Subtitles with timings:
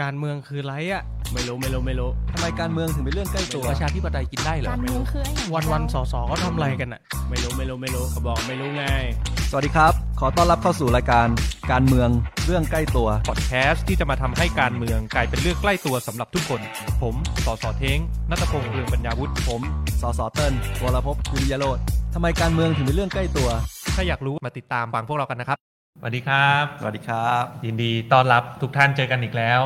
[0.00, 8.84] การเมืองคือไรอะไม่รู้ไม่รู้ไม่รู้ทำไมการเมืองถึงเป็นเรื่องใกล้ตัวประชาธิปไตยกินได้เหรอการเมืองคือไอ้อย่างวันวันๆสอสอเขาทำอะไรกันอะไม่รู้ไม่รู้ไม่รู้เขาบอกไม่รู้ไง
[9.50, 11.28] สวัสดีครับ ขอต้อนรับเข้าสู่รายการ
[11.72, 12.08] การเมือง
[12.46, 16.60] เรื่องใกล้ตัวพอดแคสต์ที่จะมาทำให้การเมืองกลายเป็นเรื่องใกล้ตัวสำหรับทุกคน
[17.02, 17.14] ผม
[17.44, 17.98] สอสอเท้ง
[18.30, 19.62] นัตพงษ์เรืองปัญญาวุฒิผม
[20.02, 21.78] สสเติ้ลวรพจน์กุลยโรธ
[22.14, 23.48] ทำไมการเมืองถึงเป็นเรื่องใกล้ตัว
[23.94, 29.60] ถ้าอยากรู้มาติดตามฟังพวกเรากันนะครับ สวัสดีครับ สวัสดีครับ ยินดีต้อนรับทุกท่านเจอกันอีกแล้ว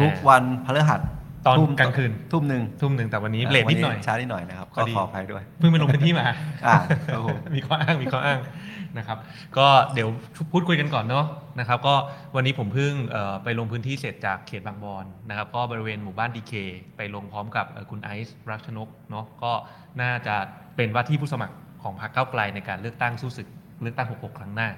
[0.00, 1.00] ทุกวันพฤหัส
[1.46, 6.26] ตอนทุ่มกลางคืนทุ่มหนึ่งทุ่มหนึ่งแต่วันนี้เลทนิดหน่อยช้านิดหน่อยนะครับพก็อดีขออภัยด้วย เพิ่งไปลงพื้นที่มา
[6.66, 6.76] อ่า
[7.12, 8.38] ครับผมมีข้ออ้างมีข้ออ้าง
[8.98, 9.18] นะครับ
[9.58, 10.08] ก็เดี๋ยว
[10.52, 11.26] พูดคุยกันก่อนเนาะ
[11.60, 11.94] นะครับก็
[12.36, 16.52] วันนี้ผมเพิ่งเอ่อไปลงพื้นที่เสร็จจากเขตบางบอนนะครับก็บริเวณหมู่บ้านดีเค
[16.96, 19.52] ไปลงพร้อมกับเอ่อคุณไอซ์รักชนกเนาะก็
[20.00, 20.36] น่าจะ
[20.76, 23.48] เป็นว่าที่ผู้สมัครของพรรคก้าวไกลในการเลือกตั้งสู้ศึก
[23.82, 24.68] เลือกตั้ง 66 ครั้งหน้า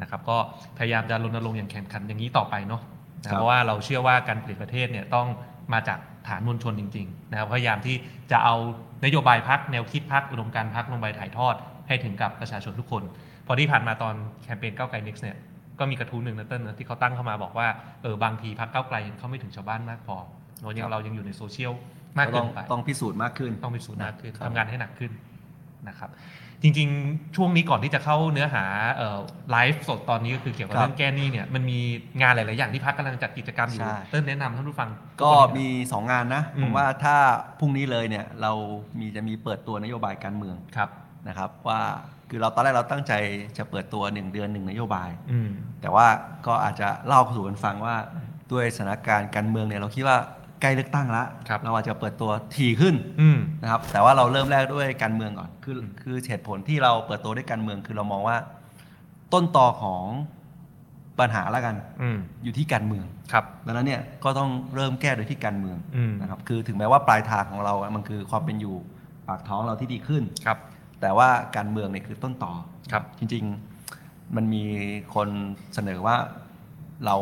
[0.00, 0.36] นะครับก็
[0.78, 2.82] พยายามจะรณรงค์อย่างแข่งขันอย่างนี้ต่อไปเนาะ
[3.22, 5.26] นะเพราะว่าเราเชื่อว่าการเปลี่ยนประเทศเนี่ยต้อง
[5.72, 7.96] มาจากฐานมวลชนจริงๆนะครับพยายามที่
[8.32, 8.54] จะเอา
[9.04, 11.54] นโยบายพักแนวคิดพักอุดมการณ์พักลงไปถ่ายทอด
[11.88, 13.02] ให้ถึงกับประชาชนทุกคน
[13.46, 15.36] พอที่ผ่านมาตอนแคมเปญก้าวไกล next เนี่ย
[15.78, 17.68] ก็มีกระทู้หนึ่งนะเต้นนะที่เขาตั้งเข้ามาบอกว่า
[18.02, 20.16] เออบางทีพักก้าวไกลยังเข้าไม่ถึงชาวบ้านมากพอ
[20.62, 21.72] เรายังเรายังอยู่ในโซเชียล
[22.18, 25.10] มากต้เกิองนไปต้องพิสูจน์มากขึ้นต้องมีสูตรมากขึ้นครับทำงานให้หนักขึ้น
[25.88, 26.10] นะครับ
[26.62, 28.64] จริงๆ ช่วงนี้ก่อนที่จะเข้าเนื้อหา
[29.50, 31.78] ไลฟ์สดตอนนี้ก็คือเกี่ยวกับครับเรื่องแก้หนี้เนี่ยมันมี
[32.20, 34.90] งานหลาย ๆ อย่างที่พักกำลังจัดกิจกรรมอยู่ใช่เต้นแนะนำท่านผู้ฟัง
[35.22, 37.16] ก็ทุคนมี 2 งานนะอืมผมว่าถ้า
[37.58, 38.52] พรุ่งนี้เลยเนี่ยเรา
[38.98, 40.90] มีจะมีเปิดตัวนโยบายการเมืองครับ
[41.28, 41.80] นะครับ ว่า
[42.28, 43.12] คือเราตอนแรกเราตั้งใจ
[43.58, 46.06] จะเปิดตัว 1 เดือน 1 นโยบายอืมแต่ว่า
[46.46, 47.96] ก็อาจจะเล่าสู่กันฟังว่า
[48.52, 50.18] ด้วยสถานการณ์การเมืองเนี่ยเราคิดว่า
[50.62, 58.36] ใกล้เลือกตั้งแล้วครับเราอาจจะเปิดตัวถี่ขึ้นอืมนะครับ แต่ว่าเราเริ่มแรกด้วยการเมืองก่อน คือคือเหตุผลที่เราเปิดตัวด้วยการเมือง คือเรามองว่า
[59.32, 60.04] ต้นตอของ
[61.20, 68.76] ปัญหาละกันอืมอยู่ที่การเมืองครับดังนั้นเนี่ยก็ต้องเริ่มแก้โดยที่การเมืองอืมนะครับ คือถึงแม้ว่าปลายทางของเราอะมันคือความเป็นอยู่
[69.28, 70.58] ปากท้องเราที่ดีขึ้นครับ
[71.00, 72.52] แต่ว่าการเมืองเนี่ยคือต้นต่อ
[72.92, 73.44] ครับ จริง
[73.90, 74.62] ๆ มันมี
[75.14, 75.28] คน
[75.74, 76.16] เสนอว่า
[77.06, 77.16] เรา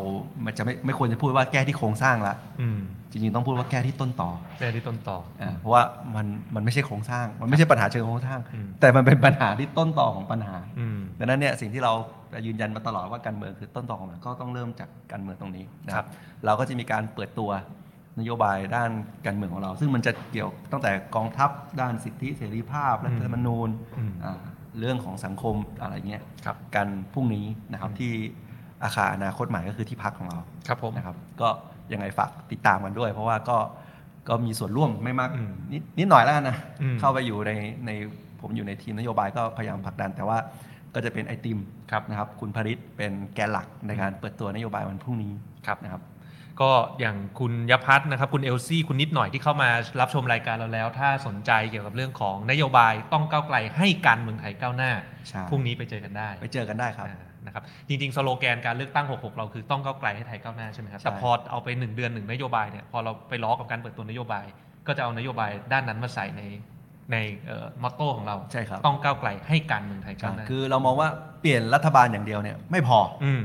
[0.45, 5.83] มันจะไม่ไม่ควรจะพูดว่าแก้ที่โครงสร้างละอืม จริงๆต้องพูดว่าแก้ที่ต้นต่อแก้ที่ต้นต่ออ่าเพราะว่า
[6.17, 11.93] มันมันไม่ใช่โครงสร้าง มันไม่ใช่ปัญหาเชิงโครงสร้างอืมแต่มันเป็นปัญหาที่ต้นต่อของปัญหาอืมดังนั้นเนี่ยสิ่งที่เรา
[12.47, 16.09] ยืนยันมาตลอดว่าการเมืองคือต้นต่อของมันก็ต้องเริ่มจากการเมืองตรงนี้นะคครัรับบ
[16.45, 17.51] เราก็จะมีการเปิดตัว
[18.19, 18.91] นโยบายด้าน
[19.27, 21.51] การเมืองของเรา ซึ่งมันจะเกี่ยวตั้งแต่กองทัพ
[21.81, 24.39] ด้านสิทธิเสรีภาพรัฐธรรมนูญอืมอ่า
[24.79, 28.13] เรื่องของสังคมอะไรเงี้ยครับกันพรุ่งนี้นะครับที่
[28.85, 30.39] อาคารอนาคตใหม่ก็คือที่พักของเรา
[30.69, 31.49] ครับผมนะครับ ก็
[31.93, 33.59] ยังไงฝากติดตามกันด้วย เพราะว่าก็
[34.29, 37.53] ก็มีส่วนร่วมไม่มากอืมนิดนิดหน่อยแล้วกันนะอืมเข้าไปอยู่ใน
[37.87, 37.91] ใน
[38.41, 40.39] ผมอยู่ในทีมนโยบายก็พยายามผลักดัน แต่ว่า
[40.95, 41.59] ก็จะเป็นไอติม
[41.93, 45.33] ครับนะครับ คุณพริษเป็นแกนหลักในการเปิดตัวนโยบายวันพรุ่งนี้
[45.67, 46.03] ครับนะครับ
[46.61, 46.71] ก็
[47.01, 49.69] อย่างคุณยพัฒน์นะครับคุณเอลซี่คุณนิดหน่อยที่เข้ามา
[50.01, 54.93] รับชมรายการเราแล้ว ถ้าสนใจเกี่ยวกับเรื่องของนโยบายต้องก้าวไกลให้การเมืองไทยก้าวหน้า
[55.29, 64.45] ใช่พรุ่งนี้ไปเจอกันได้ ไปเจอกันได้ครับอ่า นะครับจริงๆสโลแกนการเลือกตั้ง 66 เราคือต้องก้าวไกลให้ไทยก้าวหน้าใช่ไหมครับใช่แต่พอเอาไป 1 เดือนหนึ่งนโยบายเนี่ยพอเราไปล้อกับการเปิดตัวนโยบาย
[64.87, 66.43] ก็จะเอานโยบายด้านนั้นมาใส่ใน
[67.13, 67.17] ใน
[67.83, 71.09] มอตโต้ของเราใช่ครับต้องก้าวไกลให้การเมืองไทยก้าวหน้าคือเรามองว่า
[71.41, 73.43] เปลี่ยนรัฐบาลอย่างเดียวเนี่ยไม่พออืม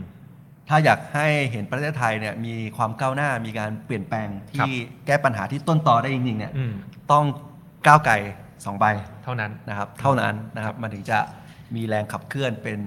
[0.70, 4.28] ถ้าอยากให้เห็นประเทศไทยเนี่ยมีความก้าวหน้ามีการเปลี่ยนแปลง
[4.60, 4.74] ครับที่
[5.06, 6.74] แก้ปัญหาที่ต้นตอได้จริงๆเนี่ยอืม
[7.12, 7.26] ต้อง
[7.88, 8.14] ก้าวไกล
[8.66, 8.86] สองใบ
[9.24, 11.20] เท่านั้นนะครับ เท่านั้นนะครับมันถึงจะ
[11.76, 12.80] มีแรงขับเคลื่อนเป็น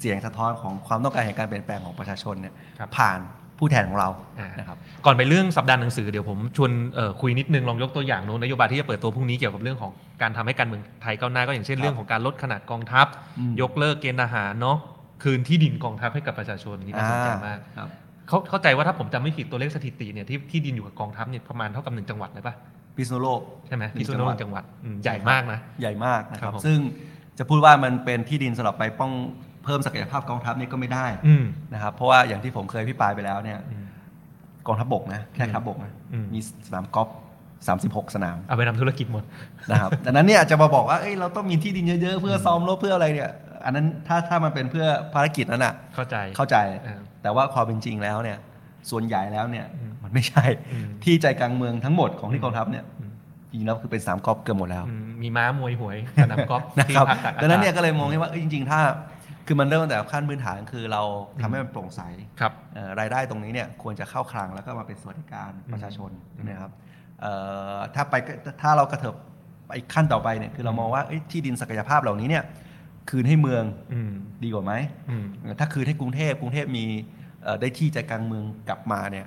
[0.00, 3.18] เสียงสะท้อนของความต้องการแห่งการเปลี่ยนแปลงของประชาชนเนี่ยครับผ่าน
[3.58, 13.06] ผู้แทนของเราอ่านนะครับก่อนไปเรื่องสัปดาห์หนังสือเดี๋ยวผมชวนเอ่อคุยนิดนึงลองยกตัวอย่างโน้นนโยบายที่จะเปิดตัวพรุ่งนี้เกี่ยวกับเรื่องของการทำให้การเมืองไทยก้าวหน้าก็อย่างเช่นครับเรื่องของการลดขนาดกองทัพ
[13.38, 14.78] อืมยกเลิกเกณฑ์ทหารเนาะ
[15.22, 17.88] คืนที่ดินกองทัพให้กับประชาชนนี่น่าสนใจมากครับ
[18.28, 22.54] เขาเข้าใจว่าถ้าผมจำไม่ผิดตัวเลขสถิติเนี่ยที่ที่ดินอยู่กับกองทัพเนี่ยประมาณเท่ากับหนึ่งจังหวัดเลยปะ
[22.96, 26.78] พิษณุโลกใช่ไหมหนึ่งพิษณุโลกจังหวัดอืมใหญ่มากนะใหญ่มากนะคครัรับบผมซึ่ง
[27.38, 29.12] จะพูดว่ามันเป็นที่ดินสำหรับไปป้อง
[29.64, 31.44] เพิ่มศักยภาพกองทัพนี่ก็ไม่ได้อืม
[31.74, 33.84] นะครับ เพราะว่าอย่างที่ผมเคยพิปรายไปแล้วเนี่ยอืม
[34.66, 37.08] กองทัพบกนะแค่ทัพบกนะอืมมีสนามกอล์ฟ
[37.68, 39.24] 36สนาม เอาไปทำธุรกิจหมด
[39.70, 43.30] นะครับดังนั้นเนี่ยจะมาบอกว่าเอ้ยเราต้องมีที่ดินเยอะๆ เพื่อซ้อมรบเพื่ออะไรเนี่ย
[43.64, 48.38] อันนั้นถ้าถ้ามันเป็นเพื่อภารกิจนั้นอะ เข้าใจเข้าใจเออแต่ว่าความเป็นจริงแล้วเนี่ย
[48.90, 53.12] ส่วนใหญ่แล้วเนี่ยอืมมันไม่ใช่อืมที่ใจกลางเมืองทั้งหมดของที่กองทัพเนี่ยอืม
[53.50, 58.80] จริงๆแล้วคือเป็นสามกอล์ฟเกือบหมดแล้วอืมมีม้ามวยหวยสนามกอล์ฟนะที่ครับพักตากอาดังนั้นเนี่ยกาศก็เลยมองให้ว่าเอ้ยจริง ๆ ถ้า
[59.52, 61.02] คือมันเริ่มตั้งแต่ขั้นพื้นฐานคือเรา
[61.42, 62.00] ทำให้มันโปร่งใส
[62.40, 66.70] ครับเอ่อรายได้ตรงนี้เนี่ยควรจะเข้าคลังแล้วก็มาเป็นสวัสดิการอืมประชาชนใช่ไหมครับ
[67.20, 67.32] เอ่
[67.74, 68.14] อถ้าไป
[68.62, 69.14] ถ้าเรากระเถิบ
[69.66, 72.44] ไปอีกขั้นต่อไปเนี่ยคือเรามองว่าเอ้ยที่ดินศักยภาพเหล่านี้เนี่ย
[73.10, 73.64] คืนให้เมือง
[73.94, 74.12] อืม
[74.44, 74.72] ดีกว่าไหม
[75.10, 75.24] อืม
[75.60, 76.84] ถ้าคืนให้กรุงเทพกรุงเทพมี
[77.44, 79.26] เอ่อได้ที่ใจกลางเมืองกลับมาเนี่ย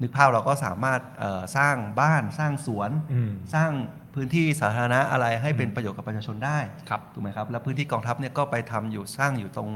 [0.00, 3.70] นึกภาพเราก็สามารถเอ่อสร้างบ้านสร้างสวนอืมสร้าง
[4.14, 6.58] พื้นที่สาธารณะอะไรให้เป็นอืมประโยชน์กับประชาชนได้
[6.88, 9.68] ครับถูกไหมครับ แล้วพื้นที่กองทัพเนี่ยก็ไปทำอยู่สร้างอยู่ตรง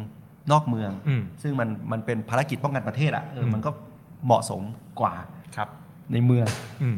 [0.53, 3.71] นอกเมืองอืมซึ่งมันมันเป็นภารกิจป้องกันประเทศอะ่ะเอออืมมันก็
[4.27, 4.63] เหมาะสม
[5.01, 5.15] กว่า
[5.57, 5.69] ครับ
[6.13, 6.47] ในเมือง
[6.83, 6.97] อืม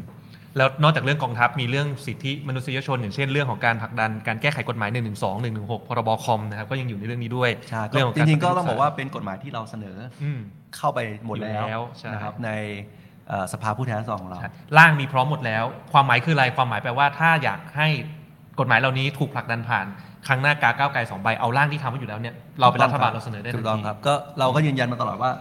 [0.57, 10.39] แล้วนอกจากเรื่องกองทัพมีเรื่องสิทธิมนุษยชน อย่างเช่นเรื่องของการผลักดันการแก้ไขกฎหมาย 1 1 2 1 1 6 พรบคอมนะครับก็ยังอยู่ในเรื่องนี้ด้วยใช่เรื่องของจการริงๆก็ปฏิรูปต้องบอกว่าเป็นกฎหมายที่เราเสนออืม
[10.77, 12.98] เข้าไปหมดแล้อยู่แล้วใช่นะครับในเอ่อ
[13.53, 17.87] สภาผู้แทนราษฎรของเราใช่ร่างมีพร้อมหมดแล้ว ความหมายคืออะไรความหมายแปลว่าถ้าอยากให้
[18.59, 19.85] กฎหมายเหล่านี้ถูกผลักดันผ่าน
[20.27, 25.31] ครั้งหน้ากาก้าวไกลสองใบเอาร่างที่ทำไว้อยู่แล้วเนี่ยเราเป็นรัฐบาลเราเสนอได้ถูทักนต้องทีครับก็เราก็ยืนยันมาตลอดว่า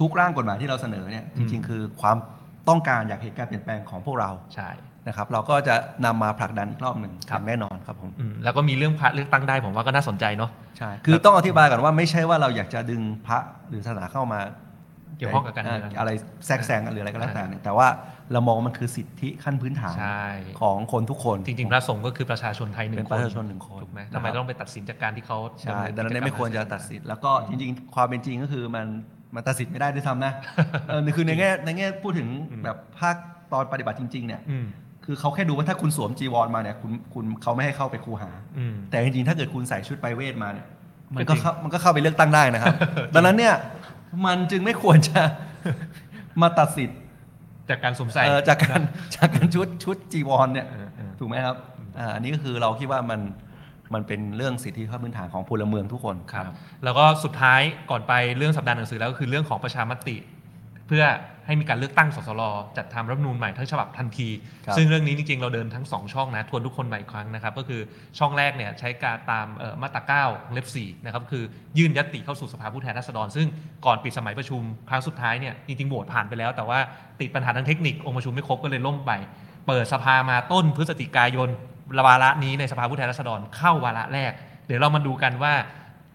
[0.00, 2.16] ทุกร่างกฎหมายที่เราเสนอเนี่ยอืจมริงๆ คือความ
[2.68, 4.68] ต้องการอยากเห็นการเปลี่ยนแปลงของพวกเราใช่
[5.06, 5.74] นะครับเราก็จะ
[6.04, 14.40] นำมาผลักดันอีกรอบหนึ่งครับอย่างแน่นอนครับผมอืมแล้วก็มีเรื่องพระเลือกตั้งได้ผมว่าก็น่าสนใจเนาะใช่คือต้องอธิบายก่อนว่าไม่ใช่ว่าเราอยากจะดึงพระหรือศาสนาเข้ามา
[15.18, 16.10] เกี่ยวข้องกับการเมืองอะไร
[16.46, 17.86] แทรกแซงหรืออะไรก็แล้วแต่เนี่ยแต่ว่า
[18.32, 20.24] เรามองว่ามันคือสิทธิขั้นพื้นฐานใช่
[20.60, 28.86] ของคนทุกคนจริงๆพระสงฆ์ก็คือประชาชนไทยหนึ่งเป็นคปนระชาชนหนึ่งคนถูกไหมนะครับทำไมต้องไปตัดสินจากการที่เขาใช่ดำเนิดังนั้นเนี่ยไม่ควรจะตัดสินแล้วก็จริง ๆ ความเป็นจริงก็คือมัน
[29.34, 30.32] มันตัดสินไม่ได้ด้วยซ้ำนะ
[30.88, 32.28] เออคือในแง่ในแง่พูดถึง
[32.64, 33.16] แบบภาค
[33.52, 34.66] ตอนปฏิบัติจริง ๆ เนี่ยอืม
[35.04, 40.66] คือเขาแค่ดูว่าถ้าคุณสวมจีวรมาเนี่ยคุณคุณเขาไม่ให้เข้าไปคูหาอืมแต่จริงๆถ้าเกิดคุณใส่ชุดไปเวทมาเนี่ย
[41.14, 42.74] มันก็ก็จริงเข้ามันก็เข้าไปเลือกตั้งได้นะครับ
[43.14, 43.54] ดังนั้นเนี่ย
[44.26, 45.22] มันจึงไม่ควรจะ
[46.42, 46.98] มาตัดสิทธิ์
[47.68, 48.82] จากการสวมใส่เอ่อจากการ
[49.16, 51.56] จากการชุดชุดจีวรเนี่ยเออเออถูกไหมครับ
[51.98, 53.20] อ่าอันนี้ก็คือเราคิดว่ามัน
[53.94, 56.44] มันเป็นเรื่องสิทธิขั้นพื้นฐานของพลเมืองทุกคนครับ
[56.84, 57.60] แล้วก็สุดท้าย
[57.90, 60.16] ก่อนไปเรื่องสัปดาห์หนังสือแล้วก็คือเรื่องของประชามติ
[60.86, 61.04] เพื่อ
[61.48, 62.42] ให้มีการเลือกตั้งสสร
[62.76, 64.28] จัดทำรัฐธรรมนูญใหม่ทั้งฉบับทันที
[64.66, 67.80] ครับซึ่งเรื่องนี้จริงๆ เราเดินทั้ง 2 ช่องนะทวนทุกคนใหม่ครั้งนะครับ ก็คือ
[68.18, 71.44] ช่องแรกเนี่ยใช้การตามเอ่อมาตรา9เล็บ4นะครับคือ
[71.78, 73.46] ยื่นยติเข้าสู่สภาผู้แทนราษฎร ซึ่ง
[73.86, 76.78] ก่อนปิดสมัยประชุมครั้งสุดท้ายเนี่ยจริงๆโหวตผ่านไปแล้ว แต่ว่า
[77.20, 79.12] ติดปัญหาทางเทคนิคองค์ประชุมไม่ครบก็เลยล่มไป
[79.66, 81.48] เปิดสภามาต้นพฤศจิกายน
[82.06, 84.32] วาระนี้ในสภาผู้แทนราษฎรเข้าวาระแรก
[84.66, 85.52] เดี๋ยวเรามาดูกันว่า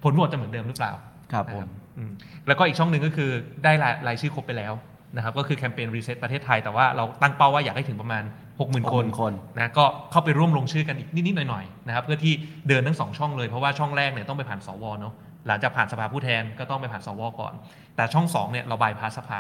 [0.04, 0.92] ผลโหวตจะเหมือนเดิมหรือเปล่า
[1.34, 2.12] ครับผมนะอืม
[2.48, 3.30] แล้วก็อีกช่องหนึ่งก็คือ
[3.64, 4.74] ได้รายรายชื่อครบไปแล้ว
[5.16, 8.24] นะครับก็คือแคมเปญรีเซ็ตประเทศไทย แต่ว่าเราตั้งเป้าว่าอยากให้ถึงประมาณ
[8.58, 12.34] 60,000 คน60,000คนนะก็เข้าไปร่วมลงชื่อกันอีกนิดๆหน่อยๆนะครับเพื่อที่
[12.68, 15.14] เดินทั้งสองช่องเลยเพราะว่าช่องแรกเนี่ยต้องไปผ่านสวเนาะ
[15.48, 17.54] หลังจากผ่านสภาผู้แทนก็ต้องไปผ่านสวก่อน
[17.96, 19.40] แต่ช่องสองเนี่ยเราบายพาสสภา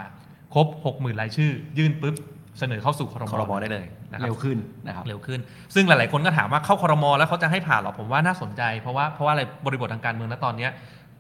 [0.54, 2.16] ครบ 60,000รายชื่อ ยื่นปุ๊บ
[2.60, 5.40] เสนอเข้าสู่ครมคอรมอได้เลยนะครับเร็วขึ้นนะครับเร็วขึ้น
[5.76, 10.72] ซึ่งหลาย ๆ คนก็ถามว่าเข้าคอรมอแล้วเขาจะให้ผ่านหรอผมว่าน่าสนใจ เพราะว่าเพราะว่าอะไรบริบททางการเมืองณตอนเนี้ย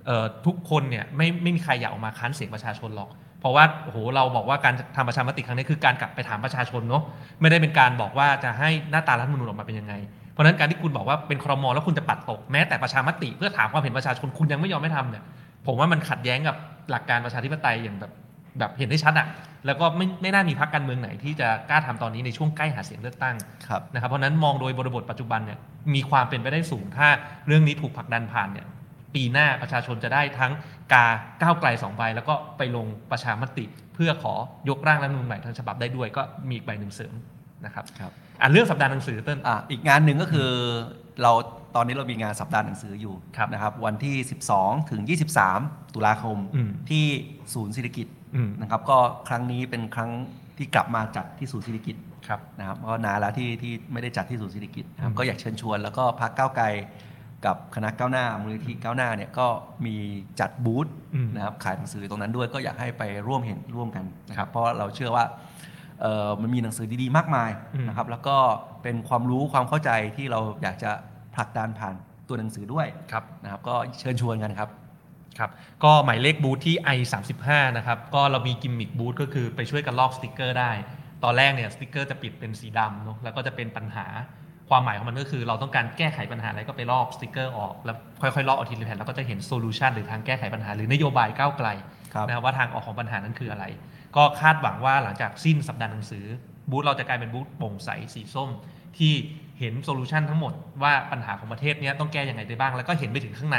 [0.05, 3.09] เอ่อทุกคนเนี่ยไม่ไม่มีใครอยากออกมาค้านเสียงประชาชนหรอก
[3.43, 7.03] เพราะว่าโอ้โหเราบอกว่าการทำประชามติครั้งนี้คือการกลับไปถามประชาชนเนาะ
[7.41, 9.93] ไม่ได้เป็นการบอกว่าจะให้หน้าตารัฐมนูญออกมาเป็นยังไง
[10.31, 15.23] เพราะฉะนั้นการที่คุณบอกว่าเป็นครมแล้วคุณจะปัดตกแม้แต่ประชามติ เพื่อถามความเห็นประชาชนคุณยังไม่ยอมไม่ทำเนี่ย
[15.67, 16.55] ผมว่ามันขัดแย้งกับ
[16.91, 18.11] หลักการประชาธิปไตยอย่างแบบ
[18.59, 19.27] แบบเห็นได้ชัดอะ
[19.65, 23.35] แล้วก็ไม่ไม่น่ามีพรรคการเมืองไหนที่จะกล้าทำตอนนี้ในช่วงใกล้หาเสียงเลือกตั้ง
[23.93, 25.59] นะครับเพราะนั้นมองโดยบริบทปัจจุบันเนี่ย
[25.93, 27.07] มีความเป็นไปได้สูงถ้า
[27.47, 28.67] เรื่องนี้ถูกผลักดันผ่านเนี่ย
[29.15, 30.51] ปีหน้าประชาชนจะได้ทั้ง
[30.93, 31.05] กา
[31.41, 33.65] ก้าวไกลสองใบแล้วก็ไปลงประชามติ
[33.95, 34.33] เพื่อขอ
[34.69, 37.13] ยกร่างรัฐธรรมนูญใหม่ทั้งฉบับได้ด้วย ก็มีอีกใบหนึ่งเสริม
[37.65, 38.11] นะครับครับ
[38.41, 40.49] อะเรื่องสัปดาห์หนังสือเต้นอะอีกงานหนึ่งก็คือ
[41.21, 41.31] เรา
[41.75, 44.15] ตอนนี้เรามีงานสัปดาห์หนังสืออยู่ครับนะครับวันที่
[44.53, 45.01] 12 ถึง
[45.47, 47.05] 23 ตุลาคมอืมที่
[47.53, 50.11] ศูนย์เศรษฐกิจอืมนะครับก็ครั้งนี้เป็นครั้ง
[50.57, 51.95] ที่กลับมาจัดที่ศูนย์เศรษฐกิจ
[52.27, 56.65] ครับนะครับก็นานแล้วที่ที่ไม่ได้จัดที่ศูนย์เศรษฐกิจนะครับอืมก็อยากเชิญชวนแล้วก็พักก้าวไกล
[57.45, 59.47] กับคณะก้าวหน้ามูลนิธิก้าวหน้าเนี่ยก็
[59.85, 59.95] มี
[60.39, 65.25] จัดบูธอืมนะครับขายหนังสือตรงนั้นด้วยก็อยากให้ไปร่วมเห็นร่วมกันนะครับเพราะเราเชื่อว่า
[66.01, 68.37] เอ่อมันมีหนังสือดีๆ มากมายอืมนะครับแล้วก็
[68.83, 70.91] เป็นความรู้ความเข้าใจที่เราอยากจะ
[71.35, 71.95] ผลักดันผ่าน
[72.27, 74.69] ตัวหนังสือด้วยครับนะครับก็เชิญชวนกันครับ
[75.39, 75.51] ครับ
[75.83, 80.71] ก็หมายเลขบูธที่ i 3 5 นะครับก็เรามี gimmick booth ก็คือไปช่วยกันลอกสติกเกอร์ได้
[81.23, 84.07] ตอนแรกเนี่ยสติกเกอร์จะปิดเป็นสีดำเนาะแล้วก็จะเป็นปัญหา
[84.69, 91.67] ความหมายของมันก็คือเราต้องการแก้ไขปัญหาอะไรก็ไปลอกสติกเกอร์ออกแล้วค่อยๆลอกเอาทีละแผ่นแล้วก็จะเห็น solution หรือทางแก้ไขปัญหาหรือนโยบายก้าวไกล
[92.13, 93.65] ครับนะครับว่าทางออกของปัญหานั้นคืออะไร
[94.15, 96.25] ก็คาดหวังว่าหลังจากสิ้นสัปดาห์หนังสือ
[96.69, 98.49] บูธเราจะกลายเป็นบูธโปร่งใสสีส้ม
[98.97, 99.13] ที่
[99.59, 100.53] เห็น solution ทั้งหมด
[100.83, 103.57] ว่าปัญหาของประเทศเนี้ยต้องแก้ยังไงได้บ้าง แล้วก็เห็นไปถึงข้างใน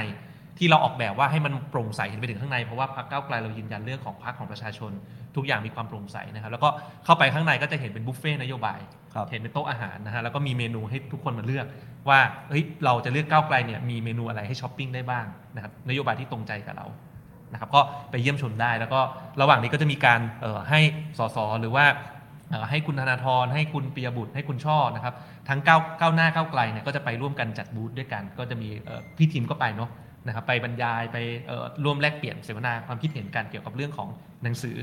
[0.58, 4.92] ที่เราออกแบบว่าให้มันโปร่งใสเห็นไปถึงข้างในเพราะว่าพรรคก้าวไกลเรายืนยันเรื่องของพรรคของประชาชน
[5.36, 6.68] ทุกอย่างมีความโปร่งใสนะครับ แล้วก็
[7.04, 8.80] เข้าไปข้างในก็จะเห็นเป็นบุฟเฟ่ต์นโยบาย
[9.14, 11.66] ครับเห็นเป็นโต๊ะอาหารนะฮะแล้วก็มีเมนูให้ทุกคนมาเลือก
[12.08, 12.18] ว่า
[12.48, 16.86] เฮ้ยเราจะเลือกก้าวไกลเนี่ยมีเมนูอะไรให้ช้อปปิ้งได้บ้างนะครับนโยบายที่ตรงใจกับเรา
[17.52, 17.80] นะครับก็
[18.10, 19.00] ไปเยี่ยมชมได้แล้วก็
[19.40, 20.80] ระหว่างนี้ก็จะมีการเอ่อให้
[21.18, 21.84] สสหรือว่า
[22.50, 25.14] เอ่อให้คุณธนาธรให้คุณปียบุตรให้คุณช่อนะครับ
[25.48, 29.90] ทั้งก้าวก้าวหน้าก้าวไกลเนี่ยก็จะไปร่วมกันจัดบูธด้วยกัน ก็จะมีเอ่อพี่ทีมก็ไปเนาะ
[30.26, 31.16] นะครับไปบรรยายไป
[31.46, 34.08] เอ่อร่วมแลกเปลี่ยนเสวนาความคิดเห็นกันเกี่ยวกับเรื่องของ
[34.42, 34.76] หนังสือ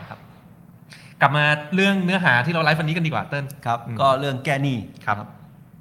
[0.00, 0.18] นะครับ
[1.20, 5.16] กลับมาเรื่องเนื้อหาที่เราไลฟ์วันนี้กันดีกว่าเติ้ลครับอืมก็เรื่องแก้หนี้ครับ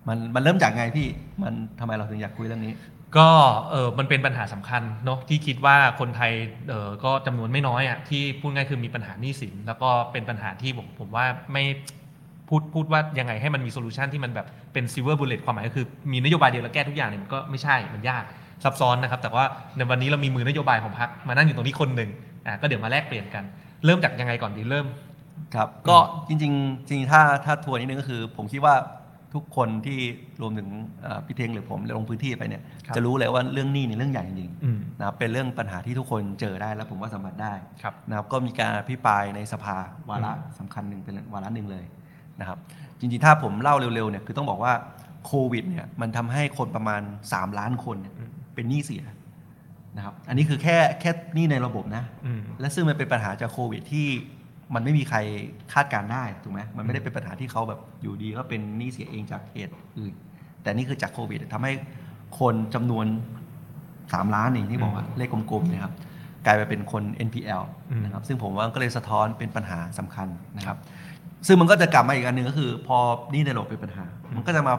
[0.08, 1.08] มันมันเริ่มจากไงพี่
[1.43, 2.74] มันทำไมเราถึงอยากคุยเรื่องนี้
[3.17, 3.29] ก็
[3.72, 6.32] เออมันเป็นปัญหาสำคัญเนาะที่คิดว่าคนไทย
[6.70, 11.63] เออก็จำนวนไม่น้อยอะที่พูดง่ายคือมีปัญหาหนี้สิน แล้วก็เป็นปัญหาที่ผมผมว่าไม่
[12.50, 18.24] พูดพูดว่ายังไงให้มันมี solution ที่มันแบบเป็น silver bullet ความหมายก็คือมีนโยบายเดียวแล้วแก้ทุกอย่างเนี่ยมันก็ไม่ใช่มันยาก
[18.63, 19.46] ซับซ้อนนะครับ แต่ว่า
[19.77, 22.10] ในวันนี้เรามีมือนโยบายของพรรคมานั่งอยู่ตรงนี้คนหนึ่ง
[22.46, 23.43] อะก็เดี๋ยวมาแลกเปลี่ยนกัน
[23.86, 24.88] เริ่มจากยังไงก่อนดีเริ่ม
[25.55, 28.75] ครับก็จริงๆจริงๆถ้าถ้าทัวร์นิดนึงก็คือ ผมคิดว่า
[29.34, 30.00] ทุกคนที่
[30.41, 30.67] รวมถึง
[31.03, 39.77] เอ่อพี่เทงหรือผมลงพื้นที่ไปเนี่ยครับจะรู้เลยว่าเรื่องหนี้เนี่ยเรื่องใหญ่จริงอืมๆนะครับเป็นเรื่องปัญหาที่ทุกคนเจอได้แล้วผมว่าสัมผัสได้ครับนะครับก็มีการอภิปรายในสภา
[40.10, 41.86] วาระสำคัญหนึ่งเป็นวาระหนึ่งเลย
[42.39, 42.58] นะครับ
[43.00, 44.74] จริงๆถ้าผมเล่าเร็วๆเนี่ยคือต้องบอกว่า
[45.25, 47.01] โควิดเนี่ยมันทำให้คนประมาณ
[47.32, 47.98] 3 ล้านคน
[48.53, 49.03] เนี่ยอืมเป็นหนี้เสีย
[49.98, 54.07] นะครับอันนี้คือแค่แค่หนี้ในระบบนะอืมและซึ่งมันเป็นปัญหาจากโควิดที่
[54.75, 55.17] มันไม่มีใคร
[55.74, 60.13] คาดการณ์ได้ถูกไหมมันไม่ได้เป็นปัญหาที่เขาแบบอยู่ดีก็เป็นหนี้เสียเองจากเหตุอื่น
[60.62, 61.72] แต่นี่คือจากโควิดทำให้
[62.39, 63.05] คนจำนวน
[64.13, 65.93] สามล้านนี่ที่บอกว่าเลขกลมๆเนะครับ
[66.45, 70.77] กลายไปเป็นคน NPL อืมนะครับซึ่งผมว่าก็เลยสะท้อนเป็นปัญหาสำคัญนะครับ
[71.48, 72.98] ซึ่งมันก็จะกลับมาอีกอันหนึ่งก็คือ พอ
[73.31, 74.05] หนี้ในระบบเป็นปัญหา
[74.36, 74.74] มันก็จะมา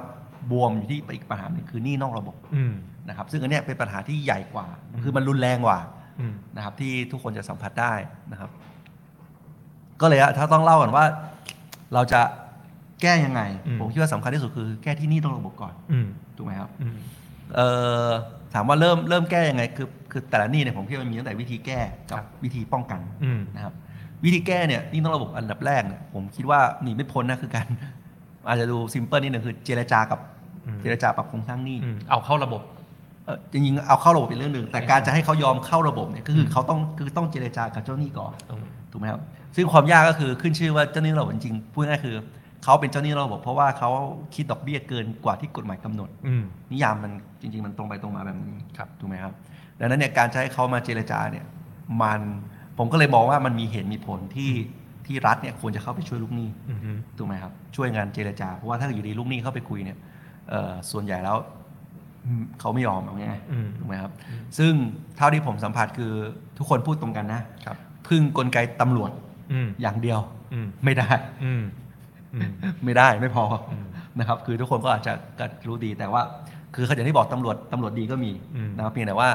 [0.50, 2.74] บวมอยู่ที่อีกปัญหาหนึ่งคือหนี้นอกระบบอืม
[3.08, 4.66] นะครับ ซึ่งอันเนี้ยเป็นปัญหาที่ใหญ่กว่า
[5.04, 5.78] คือมันรุนแรงกว่า
[6.20, 7.94] อืมนะครับ ที่ทุกคนจะสัมผัสได้
[8.32, 8.50] นะครับ
[10.00, 11.04] ก็เลยอะถ้าต้องเล่าก่อนว่า
[11.94, 12.20] เราจะ
[13.02, 16.96] แก้ยังไงอืมผมคิดว่าสำคัญที่สุดคือ แก้ที่หนี่ต้องระบบก่อนอืมถูกไหมครับอืม
[17.54, 17.68] เอ่
[18.08, 18.10] อ
[18.54, 23.74] ถามว่าเริ่มเริ่มแก้ยังไง คือคือแต่ละหนี้เนี่ยผมคิดว่ามันมีตั้งแต่วิธีแก้กับวิธีป้องกันอืมนะครับ
[24.24, 27.66] วิธีแก้เนี่ยหนี่ต้องระบบอันดับแรกเนี่ยผมคิดว่าหนีไม่พ้นนะคือการ
[28.48, 30.18] อาจจะดูซิมเพิลนิดหนึ่งคือเจรจากับ
[30.66, 32.62] อืมเจรจาปรับโครงสร้างหนี้อืมเอาเข้าระบบ
[33.24, 39.20] เอ่อจริงๆเอาเข้าระบบเป็นเรื่องหนึ่งแต่การจะให้เขายอมเข้าระบบเนี่ยก็คือเขาต้องคือต้องเจรจากับเจ้าหนี้ก่อนอืมถูกไหมครับ
[39.56, 42.16] ซึ่งความยากก็คือขึ้นชื่อว่าเจ้าหนี้ระบบจริงๆพูดง่ายๆคือ
[42.64, 43.90] เขาเป็นเจ้าหนี้ระบบเพราะว่าเขา
[44.34, 49.32] คิดดอกเบี้ยเกินกว่าที่กฎหมายกำหนดอืมนิยามมันจริง ๆ มันตรงไปตรงมาแบบนี้ครับถูกไหมครับ
[49.78, 51.44] ดังนั้นเนี่ยการจะให้เขามาเจรจาเนี่ย
[52.02, 52.20] มัน
[52.78, 54.50] ผมก็เลยมองว่ามันมีเหตุมีผลที่
[55.06, 59.98] ที่รัฐเนี่ยควรจะเข้าไปช่วยลูกหนี้อืมอืมถูกไหมครับ ช่วยงานเจรจา เพราะว่าถ้าอยู่ดีลูกหนี้เข้าไปคุยเนี่ย
[60.50, 61.36] เอ่อส่วนใหญ่แล้ว
[62.26, 64.12] อืมเขาไม่ยอมเอาง่ายๆอืมถูกไหมครับ
[64.58, 64.72] ซึ่ง
[65.16, 66.12] เท่าที่ผมสัมผัสคือ
[66.58, 67.76] ทุกคนพูดตรงกันนะครับ
[68.08, 69.10] พึ่งกลไกตำรวจ
[69.52, 70.20] อืมอย่างเดียว
[70.54, 71.08] อืมไม่ได้
[71.44, 71.62] อืม
[72.34, 72.50] อืม
[72.84, 73.84] ไม่ได้ไม่พออม
[74.18, 76.22] นะครับ คือทุกคนก็อาจจะก็รู้ดีแต่ว่า
[76.74, 79.28] คือเขาอย่างที่บอกตำรวจตำรวจดีก็มีอืมนะครับเพียงแต่ว่า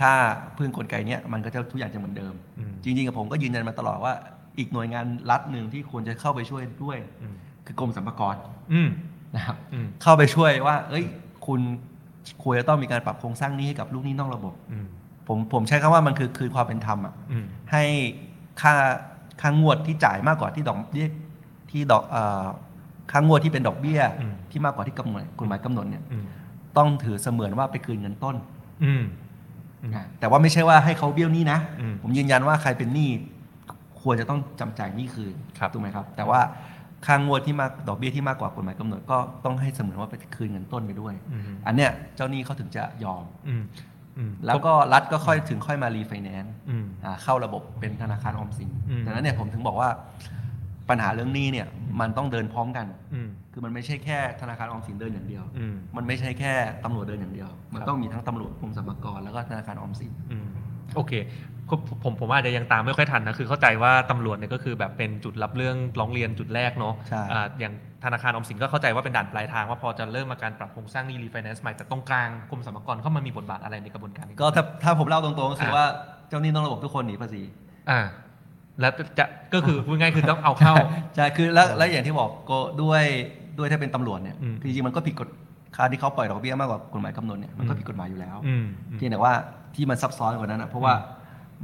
[0.00, 0.12] ถ้า
[0.58, 4.14] พึ่งกลไกเนี้ยมันก็จะทุกอย่างจะเหมือนเดิมอืมจริงๆกับผมก็ยืนยันมาตลอดว่า
[4.58, 7.34] อีกหน่วยงานรัฐหนึ่งที่ควรจะเข้าไปช่วยด้วยอืม
[7.66, 8.34] คือกรมสรรพากร
[8.72, 8.88] อืม
[9.36, 11.04] นะครับอืมเข้าไปช่วยว่า เอ้ย
[11.46, 11.60] คุณ
[12.42, 14.86] ควรจะต้องมีการปรับโครงสร้างหนี้ให้กับลูกหนี้นอกระบบอืม
[15.28, 17.82] ผมผมใช้คำว่ามันคือคืนความเป็นธรรมอะอืมให้
[18.60, 18.74] ค่า
[19.40, 21.08] ค่างวดที่จ่ายมากกว่าที่ดอกเบี้ย
[21.70, 22.44] ที่ดอกเอ่อ
[23.10, 26.24] ค่างวดที่เป็นดอกเบี้ยอืมที่มากกว่าที่กำหนดกฎหมายกำหนดเนี่ยอืม
[26.76, 28.36] ต้องถือเสมือนว่าไปคืนเงินต้น
[28.84, 29.04] อืม
[29.82, 33.08] อืมนะแต่ว่าไม่ใช่ว่าให้เขาเบี้ยวหนี้นะอืมผมยืนยันว่าใครเป็นหนี้
[34.06, 36.40] ควรจะต้องจำจ่ายหนี้คืนครับถูกไหมครับ แต่ว่า
[37.06, 43.62] ค่างวดที่มากดอกเบี้ยที่มากกว่ากฎหมายกำหนดก็ต้องให้เสมือนว่าไปคืนเงินต้นไปด้วยอืมอันเนี้ยเจ้าหนี้เขาถึงจะยอมอืม
[44.18, 49.90] อืมแล้วก็รัฐก็ค่อยถึงค่อยมารีไฟแนนซ์อืมอ่าเข้าระบบเป็นธนาคารออมสินอืมดังนั้นเนี่ยผมถึงบอกว่า
[50.88, 51.66] ปัญหาเรื่องหนี้เนี่ย
[52.00, 56.52] มันต้องเดินพร้อมกันอืมคือมันไม่ใช่แค่ธนาคารออมสินเดินอย่างเดียวอืมมันไม่ใช่แค่
[56.84, 60.45] ตำรวจเดินอย่างเดียว มันครับต้องมีทั้งตำรวจกรมสรรพากรแล้วก็ธนาคารออมสินอืม
[60.96, 61.12] โอเค
[61.70, 61.74] ก็
[62.04, 67.72] ผมผมอาจจะยังตามไม่ค่อยทันนะคือเข้าใจว่าตำรวจเนี่ยก็คือแบบเป็นจุดรับเรื่องร้องเรียนจุดแรกเนาะใช่อ่าอย่าง
[68.04, 75.86] ธนาคารออมสินก็เข้าใจว่าเป็นด่านปลายทางว่าพอจะเริ่มมาการปรับโครงสร้างหนี้รีไฟแนนซ์ใหม่แต่ตรงกลางกรมสรรพากรเข้ามามีบทบาทอะไรในกระบวนการนี้ก็ถ้าถ้าผมเล่าตรงๆก็คืออะว่า
[76.28, 77.42] เจ้าหนี้นอกระบบทุกคนหนีภาษี
[77.90, 78.00] อ่า
[78.80, 79.24] แล้วจะ
[79.54, 80.74] ก็คือพูดง่ายๆคือต้องเอาเข้า
[81.14, 83.02] ใช่คือแล้วแล้วอย่างที่บอกก็ด้วย
[83.58, 85.28] ด้วยถ้าเป็นตำรวจเนี่ยอืมคือจริงๆมันก็ผิดกฎ
[85.78, 89.32] การที่เขาปล่อยดอกเบี้ยมากกว่ากฎหมายกำหนดเนี่ยมันก็อืมผิดกฎหมายอยู่แล้วอืมอืมเพียงแต่ว่า
[89.74, 90.94] ที่มันซับซ้อนกว่านั้นนะเพราะว่า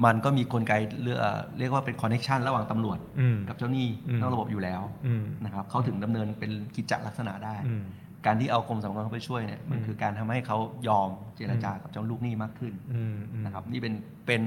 [0.05, 7.85] มันก็มีกลไกเรียกเอ่อเรียกว่าเป็นคอนเน็ชันระหว่างตำรวจอืม กับเจ้าหนี้อืม นอกระบบอยู่แล้วอืม นะครับเขาถึงดำเนินเป็นกิจจลักษณะได้ อืม
[8.27, 13.95] การที่เอากรมสรรพากรเข้าไปช่วยเนี่ยมันอืมคือการทำให้เขายอมเจรจากับเจ้าลูกหนี้มากขึ้นอืมอืม นะครับนี่เป็น
[14.27, 14.43] เป็น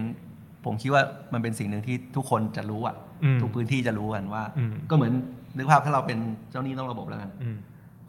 [0.66, 1.04] ผมคิดว่า
[1.34, 5.14] มันเป็นสิ่งหนึ่งที่ทุกคนจะรู้อะอืมทุกพื้นที่จะรู้กันว่า อืม ก็เหมือน
[5.58, 6.20] นึกภาพถ้าเราเป็น
[6.52, 7.58] เจ้าหนี้นอกระบบแล้วกัน อืม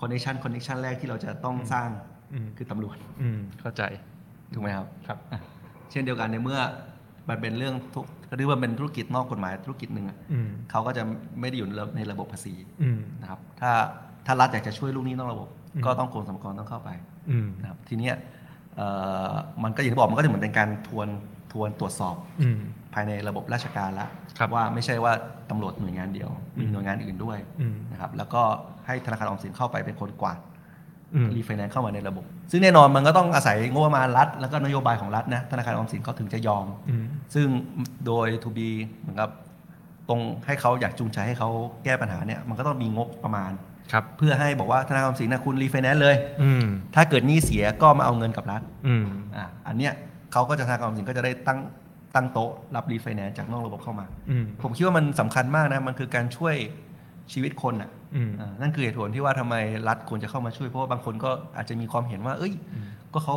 [0.01, 1.89] connection connection แรกที่เราจะต้องสร้าง
[2.33, 3.83] อืมคือตำรวจอืมเข้าใจ
[4.55, 5.41] ถูกไหมครับครับอะ
[5.91, 6.61] เช่นเดียวกันในเมื่อ
[7.29, 11.03] มันเป็นเรื่องทุกก็เรียกว่าเป็นธุรกิจนอกกฎหมายธุรกิจหนึ่งอะอืมเขาก็จะ
[11.41, 13.71] ไม่ได้อยู่ในระบบภาษีอืมนะครับ ถ้า
[14.27, 16.91] ถ้ารัฐอยากจะช่วยลูกหนี้นอกระบบอืมก็ต้องกรมสรรพากรต้องเข้าไป
[17.31, 18.15] อืมนะครับ ทีเนี้ย
[18.77, 18.87] เอ่
[19.31, 21.09] อมันก็อย่างที่บอกมันก็จะเหมือนเป็นการทวน
[21.53, 22.61] ทวนตรวจสอบอืม
[22.95, 25.13] ภายในระบบราชการแล้วครับว่าไม่ใช่ว่า
[25.51, 28.43] ตำรวจหน่วยงานเดียว มีอืมหน่วยงานอื่นด้วยอืมนะครับ แล้วก็
[28.87, 30.39] ให้ธนาคารออมสินเข้าไปเป็นคนกวาด
[31.15, 37.47] อืมรีไฟแนนซ์เข้ามาในระบบ ซึ่งแน่นอนมันก็ต้องอาศัยงบประมาณรัฐ แล้วก็นโยบายของรัฐนะธนาคารออมสินเขาถึงจะยอมอืมซึ่ง
[38.07, 39.31] โดย to be เหมือนกับ
[40.09, 41.51] ตรงให้เขาอยากจูงใจให้เขา
[41.85, 43.53] แก้ปัญหาเนี่ยมันก็ต้องมีงบประมาณ
[43.93, 49.05] ครับเพื่อให้บอกว่าธนาคารออมสินนะคุณรีไฟแนนซ์เลยอืมถ้าเกิดหนี้เสียก็มาเอาเงินกับรัฐอืม
[49.37, 49.93] อะอันเนี้ย
[50.33, 51.59] เขาก็จะธนาคารออมสินก็จะได้ตั้ง
[52.15, 56.55] ตั้งโต๊ะรับรีไฟแนนซ์จากนอกระบบเข้ามาอืมผมคิดว่ามันสำคัญมากนะมันคือการช่วย
[57.33, 59.55] ชีวิตคนอะอืมอ่านั่นคือเหตุผลที่ว่าทำไม
[59.89, 63.37] รัฐควรจะเข้ามาช่วยเพราะว่าบางคนก็อาจจะมีความเห็นว่า เอ้ยอืมก็เขา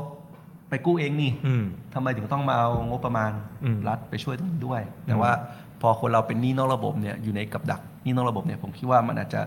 [0.70, 3.32] ไปกู้เองนี่อืมทำไมถึงต้องมาเอางบประมาณ
[3.64, 5.32] อืมรัฐไปช่วยตรงนี้ด้วย แต่ว่า
[5.82, 9.42] พอคนเราเป็นหนี้นอกระบบเนี่ยอยู่ในกับดักหนี้นอกระบบเนี่ยผมคิดว่ามันอาจจะ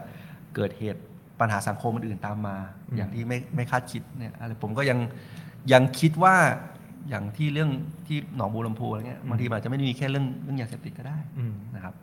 [0.54, 1.00] เกิดเหตุ
[1.40, 2.56] ปัญหาสังคมอื่นๆตามมา
[2.96, 4.98] อย่างที่ไม่ไม่คาดคิดเนี่ยอะไรผมก็ยัง
[5.72, 6.34] ยังคิดว่า
[7.08, 7.70] อย่างที่เรื่อง
[8.06, 11.94] ที่หนองบัวลำพูอะไรเงี้ยบางทีมันอาจจะไม่ได้มีแค่เรื่องเรื่องยาเสพติดก็ได้อืมนะครับ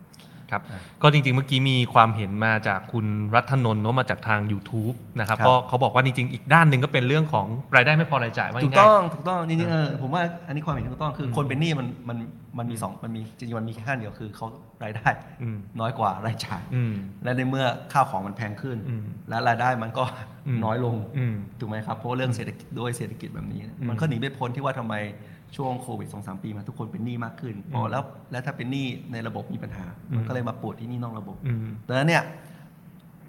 [0.51, 0.61] ครับ
[1.01, 12.17] ก็จริงๆเมื่อกี้มีความเห็นมาจากคุณรัฐนนท์เนาะมาจากทาง YouTube นะครับครับก็เขาบอกว่าจริงๆอีกด้านหนึ่งก็เป็นเรื่องของรายได้ไม่พอรายจ่ายว่าถูกง่ายๆต้องถูกต้องจริงๆเออผมว่าอันนี้ความเห็นที่ถูกต้องคืออมคนเป็นหนี้มันมัน
[12.57, 14.47] มันมีสองมันมีจริงๆมันมีแค่ขั้นเดียวคือเขา
[14.83, 15.09] รายได้
[15.41, 20.03] อืมน้อยกว่ารายจ่ายอืมและในเมื่อข้าวของมันแพงขึ้นอืมและรายได้มันก็
[20.47, 24.95] อืมน้อยลงอืมถูกไหมครับเพราะว่าเรื่องเศรษฐกิจด้วยเศรษฐกิจแบบนี้อืมมันก็หนีไม่พ้นที่ว่าทำไม
[25.55, 32.23] ช่วงโควิดสองสามปีมาทุกคนเป็นหนี้มากขึ้นพออืมแล้วและถ้าเป็นหนี้ในระบบมีปัญหาอืมมันก็เลยมาปวดที่หนี้นอกระบบอืมดังนั้นเนี่ย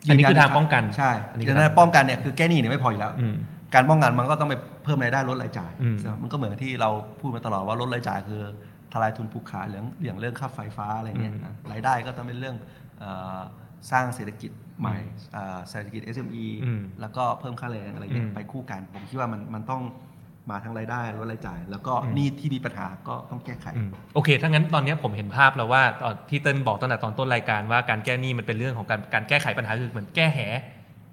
[0.09, 3.35] อันนี้คือทางป้องกันใช่อันนี้ดัคืงอนั้ทางนป้องกันเนี่ยคือแก้หนี้เนี่ยไม่พออยู่แล้วอืม
[3.75, 8.43] การป้องกันมันก็ต้องไปเพิ่มรายได้ลดรายจ่ายอืมใช่ไหมมันก็เหมือนที่เราพูดมาตลอดว่าลดรายจ่ายคือ
[8.93, 12.57] ทลายทุนผูกขาดเรื่องอย่างเรื่องค่าไฟฟ้าอะไรเงี้ยนะรายได้ก็ต้องเป็นเรื่อง
[12.99, 13.39] เอ่อ
[13.91, 14.51] สร้างเศรษฐกิจ
[14.81, 14.97] ใหม่
[15.33, 19.83] เอ่อเศรษฐกิจ SME อืมแล้วก็เพิ่มค่าแรงอะไรเงี้อืยมไปคู่กัน ผมคิดว่ามันมันต้อง
[20.51, 30.41] มาทั้งรายได้ลดรายจ่าย แล้วก็อืมหนี้ที่มีปัญหาก็ต้องแก้ไขอืมโอเคถ้างั้นตอนนี้ผมเห็นภาพแล้วว่าตอนที่เติ้ลบอกตั้งแต่ตอนต้นรายการว่าการแก้หนี้มันเป็นเรื่องของการการแก้ไขปัญหาคือเหมือนแก้แห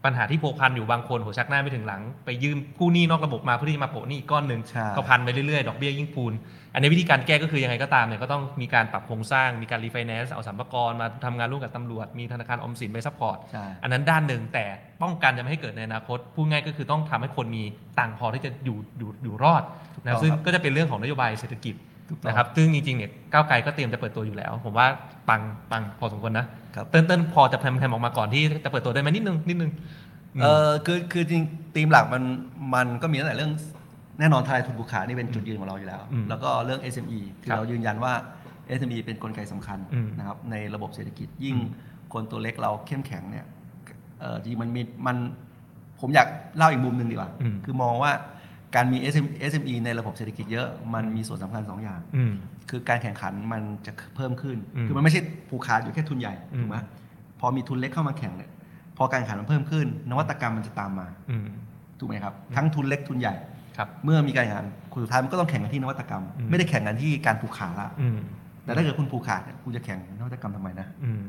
[0.05, 6.33] ปัญหาที่พัวพันอยู่บางคนหัวชักหน้าไม่ถึงหลัง ไปยืมกู้หนี้นอกระบบมาเพื่อที่จะมาโปะหนี้อีกก้อนหนึ่งใช่ก็พันไปเรื่อยๆ ดอกเบี้ยยิ่งพูน
[6.73, 14.65] อันนี้วิธีการแก้ก็คือยังไงก็ตามเนี่ยก็ต้องมีการปรับโครงสร้างมีการรีไฟแนนซ์เอาสรรพากรมาทำงานร่วมกับตำรวจมีธนาคารออมสินไป support ใช่อันนั้นด้านหนึ่งแต่
[15.03, 17.63] ป้องกันจะไม่ให้เกิดในอนาคตพูดง่ายก็คือต้องทำให้คนมี
[17.99, 19.63] ตังค์พอที่จะอยู่อยู่อยู่รอด
[19.95, 21.75] ถูกต้นะครับซึ่งก็จะเป็นเรื่องของนโยบายเศรษฐกิจ
[22.09, 24.87] ถูกต้องนะครับซึ่งจริงๆเนี่ยก้าวไกลก็เตรียมจะเปิดตัวอยู่แล้ว ผมว่า
[25.29, 26.45] ปังปังพอสมควรนะ
[26.77, 29.71] ครับเติ้ลเติ้ลพอจะแพรมๆออกมาก่อนที่จะเปิดตัวได้ไหมนิดนึงนิดนึง
[30.37, 31.43] มเออคือคือจริง
[31.75, 32.23] ธีมหลักมัน
[32.75, 33.51] มันก็มีตั้งแต่เรื่อง
[34.19, 38.13] แน่นอนทลายทุนผูกขาดนี่เป็นจุดยืนของเราอยู่แล้วอืมแล้วก็เรื่อง SME คือครับเรายืนยันว่า
[38.77, 43.45] SME เป็นกลไกสำคัญอืมนะครับในระบบเศรษฐกิจยิ่งอืมคนตัวเล็กเราเข้มแข็งเนี่ย
[44.19, 45.17] เออจริงมันมีมัน
[45.99, 48.11] ผมอยากเล่าอีกมุมหนึ่งดีกว่าอืมคือมองว่า
[48.77, 52.33] การมี SM SME ในระบบเศรษฐกิจเยอะมันมีส่วนสำคัญสองอย่างอืม
[52.69, 56.77] คือการแข่งขันมันจะเพิ่มขึ้นอืมคือมันไม่ใช่ผูกขาดอยู่แค่ทุนใหญ่อืมถูกไหม
[57.39, 58.49] พอมีทุนเล็กเข้ามาแข่งเนี่ย
[58.97, 61.47] พอการแข่งขันมันเพิ่มขึ้น นวัตกรรมมันจะตามมาอืม
[61.99, 63.35] ถูกไหมครับ ทั้งทุนเล็กทุนใหญ่
[63.77, 68.19] ครับเมื่อมีการแข่งขันคุณสุดท้ายมันก็ต้องแข่งกันที่นวัตกรรมอืมไม่ได้แข่งกันที่การผูกขาดละอืม
[68.63, 71.23] แต่ถ้าเกิดคุณผูกขาดเนี่ยคุณจะแข่งนวัตกรรมทำไมนะอืม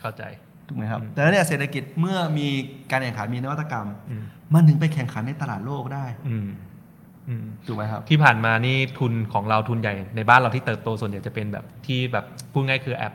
[0.00, 0.22] เข้าใจ
[0.68, 2.46] ถูกไหมครับอืมแต่แล้วเนี่ยเศรษฐกิจเมื่อมี
[2.90, 4.22] การแข่งขันมีนวัตกรรมอืม
[4.54, 6.48] มันถึงไปแข่งขันในตลาดโลกได้อืมอืม
[7.66, 13.12] ถูกไหมครับที่ผ่านมานี่ทุนของเราทุนใหญ่ในบ้านเราที่เติบโตส่วนใหญ่จะเป็นแบบที่แบบพูดง่ายคือแอป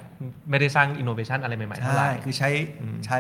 [0.50, 2.50] ไม่ได้สร้างอินโนเวชันอะไรใหม่ๆเท่าไหใช่ร่คือใช้
[2.82, 3.20] อืมใช้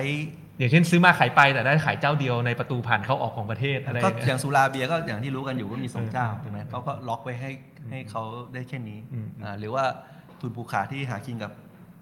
[0.58, 7.51] อย่างเช่นซื้อมาขายไปแต่ได้ขายเจ้าเดียวในประตูผ่านเข้าออกของประเทศอะไรก็อย่างอเงี้ยย่างสุราเบียร์ก็อย่างที่รู้กันอยู่ว่ามีสองเจ้าอืมถูกไหมเขาก็ล็อกไว้ให้
[7.89, 8.23] ให้เขา
[8.54, 9.84] ได้แค่นี้อืมอ่าหรือว่า
[10.39, 11.51] ทุนผูกขาดที่หากินกับ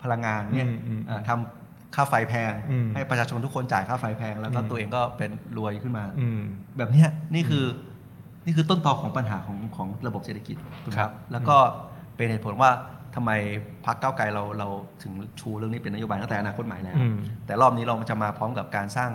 [0.03, 6.41] พลังงานเนี่ยอืมอืมอ่าทำค่าไฟแพงอืมให้ประชาชนทุกคนจ่ายค่าไฟแพง แล้วก็อืมตัวเองก็เป็นรวยขึ้นมาอืม
[6.77, 7.88] แบบเนี้ยนี่คืออ
[8.49, 11.57] นี่คือต้นตอของปัญหาของของระบบเศรษฐกิจถูกไหมครับ แล้วก็
[12.15, 12.69] เป็นเหตุผลว่า
[13.15, 13.31] ทำไม
[13.85, 14.67] พรรคก้าวไกลเราเรา
[15.03, 19.09] ถึงชูเรื่องนี้เป็นนโยบายตั้งแต่อนาคตใหม่แล้วอืมแต่รอบนี้เราจะมาพร้อมกับการสร้าง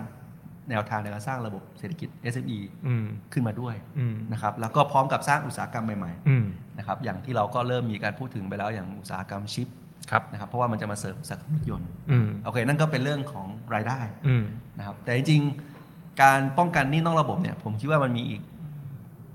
[0.69, 9.67] แนวทางในการสร้างระบบเศรษฐกิจ SME อืมขึ้นมาด้วยอืมนะครับแล้วก็พร้อมกับสร้างอุตสาหกรรมใหม่อืมๆนะครับอย่างที่เราก็เริ่มมีการพูดถึงไปแล้วอย่างอุตสาหกรรมชิป
[10.11, 14.43] ครับนะครับเพราะว่ามันจะมาเสริมอุตสาหกรรมรถยนต์อืมโอเค นั่นก็เป็นเรื่องของรายได้อืม
[14.77, 18.41] นะครับแต่จริงๆการป้องกันหนี้นอกระบบเนี่ยผมคิดว่ามันมีอีก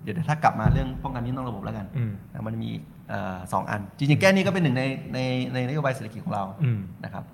[0.02, 4.84] เดี๋ยวถ้ากลับมาเรื่องป้องกันหนี้นอกระบบแล้วกันอืมนะมันมีอีกเอ่อสองอัน จริงๆ แก้หนี้ก็เป็นหนึ่งใน
[5.14, 5.18] ใน
[5.54, 7.24] ในนโยบายเศรษฐกิจของเราอืมนะครับ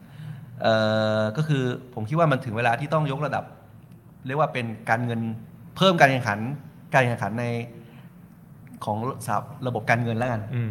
[0.62, 0.74] เอ่
[1.20, 1.62] อก็คือ
[1.94, 3.44] ผมคิดว่ามันถึงเวลาที่ต้องยกระดับ
[4.26, 5.20] เรียกว่าเป็นการเงิน
[5.76, 6.38] เพิ่มการแข่งขัน
[6.94, 7.44] การแข่งขันใน
[8.84, 10.70] ของสาระบบการเงินแล้วกันอืม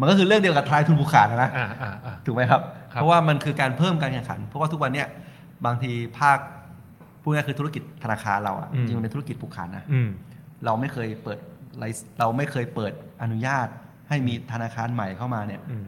[0.00, 2.60] มันก็คือเรื่องเดียวกับทลายทุนผูกขาดนะอ่าอ่าอ่าถูกไหมครับ
[2.92, 5.08] ครับ เพราะว่ามันคือการเพิ่มการแข่งขัน เพราะว่าทุกวันเนี้ย
[5.66, 6.38] บางทีภาค
[7.22, 10.08] พูดง่ายๆคือธุรกิจธนาคารเราอะอืมจริงๆมันเป็นธุรกิจผูกขาดนะอืม
[10.64, 11.38] เราไม่เคยเปิด
[11.78, 12.92] ไลซ์เราไม่เคยเปิด
[13.22, 13.68] อนุญาต
[14.08, 15.86] ให้มีธนาคารใหม่เข้ามาเนี่ยอืม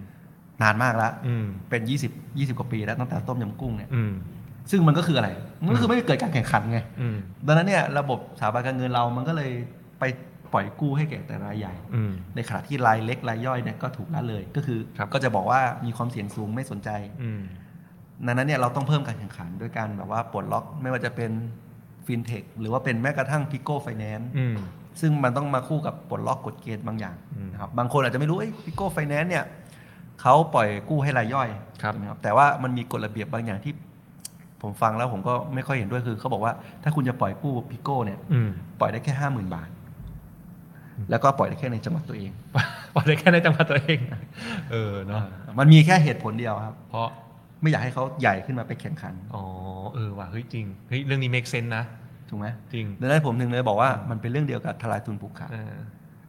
[0.62, 4.12] นานมากแล้วอืมเป็น20 20กว่าปีแล้วตั้งแต่ต้มยำกุ้งเนี่ยอืม
[4.70, 5.28] ซึ่งมันก็คืออะไร
[5.64, 9.50] มันก็คือไม่เกิดการแข่งขันไงอืมดังนั้นเนี่ยระบบสถาบันการเงินเรามันก็เลย
[10.00, 10.04] ไป
[10.52, 16.90] ปล่อยกู้ให้แก่แต่รายใหญ่อืมในขณะที่รายเล็กรายย่อยเนี่ยก็ถูกละเลยก็คือครับก็จะบอกว่ามีความเสี่ยงสูงไม่สนใจ
[17.22, 17.40] อืม
[18.26, 21.31] ดังนั้นเนี่ยเราต้องเพิ่มการแข่งขันด้วยการแบบว่าปลดล็อกไม่ว่าจะเป็น
[22.06, 24.56] ฟินเทคหรือว่าเป็นแม้กระทั่ง pico finance อืม
[25.00, 29.44] ซึ่งมันต้องมาคู่กับปลดล็อกกฎเกณฑ์บางอย่างอืมนะครับบางคนอาจจะไม่รู้ pico finance เนี่ย
[30.22, 31.48] เขาปล่อยกู้ให้รายย่อย
[31.82, 33.72] ครับใช่ไหมแต่ว่ามันมีกฎระเบียบบางอย่างที่
[34.62, 39.68] ผมฟังแล้วผมก็ไม่ค่อยเห็นด้วยคือเขาบอกว่าถ้าคุณจะปล่อยกู้พิโก้เนี่ยอืมปล่อยได้แค่ห้าหมื่นบาท
[41.11, 42.30] แล้วก็ปล่อยได้แค่ในจังหวัดตัวเอง
[42.94, 43.98] พอได้แค่ในจังหวัดตัวเอง
[44.70, 45.22] เออเนาะ
[45.58, 47.08] มันมีแค่เหตุผลเดียวครับ เพราะ
[47.62, 49.44] ไม่อยากให้เขาใหญ่ขึ้นมาไปแข่งขัน อ๋อ
[49.94, 51.85] เออว่ะเฮ้ยจริง เฮ้ยเรื่องนี้ make sense นะ
[52.29, 55.77] ถูกไหมจริงดังนั้นผมถึงเลยบอกว่ามันเป็นเรื่องเดียวกับทลายทุนผูกขาดเออ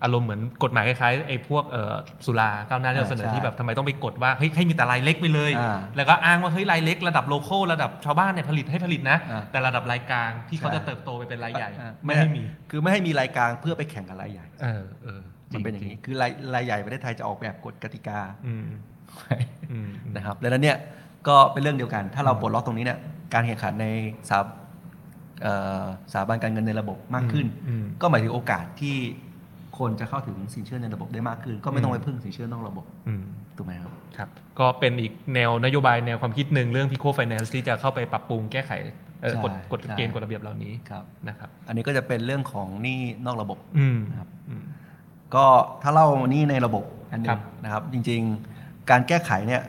[0.04, 1.94] อารมณ์เหมือนกฎหมายคล้ายๆไอ้พวกเอ่อ
[2.26, 18.68] สุราก้าวหน้าที่เราเสนอใช่ที่แบบทำไมต้องไปกฎว่าเฮ้ยให้มีแต่รายเล็กไปเลยอ่าแล้วก็อ้างว่าเฮ้ยรายเล็กระดับโลคอลระดับชาวบ้านเนี่ยผลิตให้ผลิตนะอ่าแต่ระดับรายกลางที่เขาใช่จะเติบโตไปเป็นรายใหญ่อ่าไม่ให้มีคือไม่ให้มีรายกลางเพื่อไปแข่งกับรายใหญ่เออเออจริมันเป็นอย่างนี้คือรายรายใหญ่ประเทศไทยจะออกแบบกฎกติกาอืม
[19.72, 20.78] อืมนะครับดังนั้นเนี่ย
[21.28, 23.00] ก็เป็นเรื่องเดียวกัน ถ้าเราปลดล็อกตรงนี้เนี่ย
[23.34, 23.86] การแข่งขันใน
[24.30, 24.40] สถา
[25.42, 28.96] เอ่อสถาบันการเงินในระบบมากขึ้นอืมก็หมายถึงโอกาสที่
[29.80, 33.24] คนจะเข้าถึงสินเชื่อในระบบได้มากขึ้น ก็ไม่ต้องไปพึ่งสินเชื่อนอกระบบอืม
[33.58, 34.30] ถูกไหมครับครับ
[34.60, 38.72] ก็เป็นอีกแนวนโยบายแนวความคิดหนึ่งเรื่อง Pico Finance ที่จะเข้าไปปรับปรุงแก้ไข
[39.22, 44.64] เอ่อใช่กฎกฎใช่เกณฑ์กฎระเบียบเหล่านี้ครับนะครับ อันนี้ก็จะเป็นเรื่องของหนี้นอกระบบอืมนะครับอืม
[45.36, 45.46] ก็
[45.82, 48.22] ถ้าเล่านี่ในระบบอันหนึครังบนะครับ จริง
[48.56, 49.62] ๆ การแก้ไขเนี่ย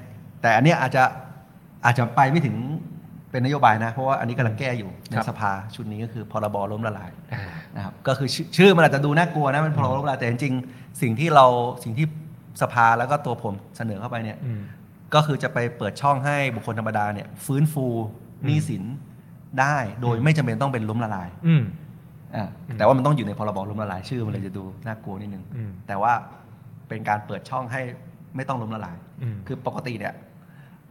[0.43, 1.05] แต่อันเนี้ยอาจจะ
[1.85, 2.57] อาจจะไปไม่ถึง
[3.31, 7.43] เป็นนโยบายนะ เพราะว่าอันนี้กำลังแก้อยู่ในสภาชุดนี้ก็คือพรบล้มละลายอ่า
[7.77, 11.47] นะครับก็คือชื่อชื่อมันอาจจะดูน่ากลัวนะมันพรบล้มละลายแต่จริงๆสิ่งที่เรา
[11.85, 12.07] สิ่งที่
[12.63, 14.61] สภาแล้วก็ตัวผมเสนอเข้าไปเนี่ยอืม
[15.15, 17.87] ก็คือจะไปเปิดช่องให้บุคคลธรรมดาเนี่ยฟื้นฟู
[18.47, 18.83] หนี้สิน
[19.61, 21.63] ได้โดยไม่จำเป็นต้องเป็นล้มละลายอืม
[22.37, 26.13] อ่าอืมแต่ว่ามันต้องอยู่ในพรบล้มละลายชื่อมันเลยจะดูน่ากลัวนิดนึงอืมแต่ว่า
[26.89, 27.83] เป็นการเปิดช่องให้
[28.37, 30.15] ไม่ต้องล้มละลายอืมคือปกติเนี่ย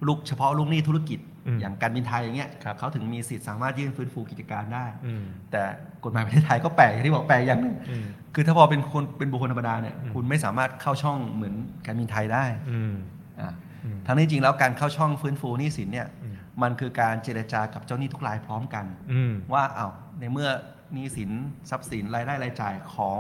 [0.08, 5.62] ลูกเฉพาะลูกหนี้ธุรกิจอืมอย่างการบินไทยอย่างเงี้ยครับเขาถึงมีสิทธิ์สามารถยื่นฟื้นฟูกิจการได้อืมแต่
[6.04, 12.94] กฎหมายประเทศไทยก็แปลกอย่างที่บอกแปลกอย่างหนึงอืมคือถ้าพอเป็นคนเป็นบุคคลธรรมดาเนี่ยอืมคุณไม่สามารถเข้าช่องเหมือนการบินไทยได้อืม
[13.40, 20.50] อ่าอืมทั้งนี้จริงแล้วการเข้าช่องฟื้นฟูหนี้สินเนี่ยอืมมันคือการเจรจากับเจ้าหนี้ทุกรายพร้อมกันอืมว่าเอาวในเมื่อ
[20.94, 21.32] หนี้สิน
[21.70, 23.20] ทรัพย์สินรายได้รายจ่ายของ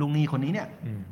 [0.00, 1.02] ลุงหนี้คนนี้เนี่ยอืม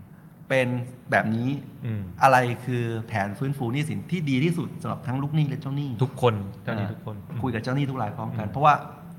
[0.48, 0.68] เป็น
[1.10, 1.50] แบบนี้
[1.86, 6.34] อืมอะไรคือแผนฟื้นฟูหนี้สินที่ดีที่สุดสำหรับทั้งลูกหนี้และเจ้าหนี้ทุกคน
[6.64, 8.74] เจ้าหนี้ทุกคน คุยกับเจ้าหนี้ทุกรายพร้อมกันอืมเพราะว่า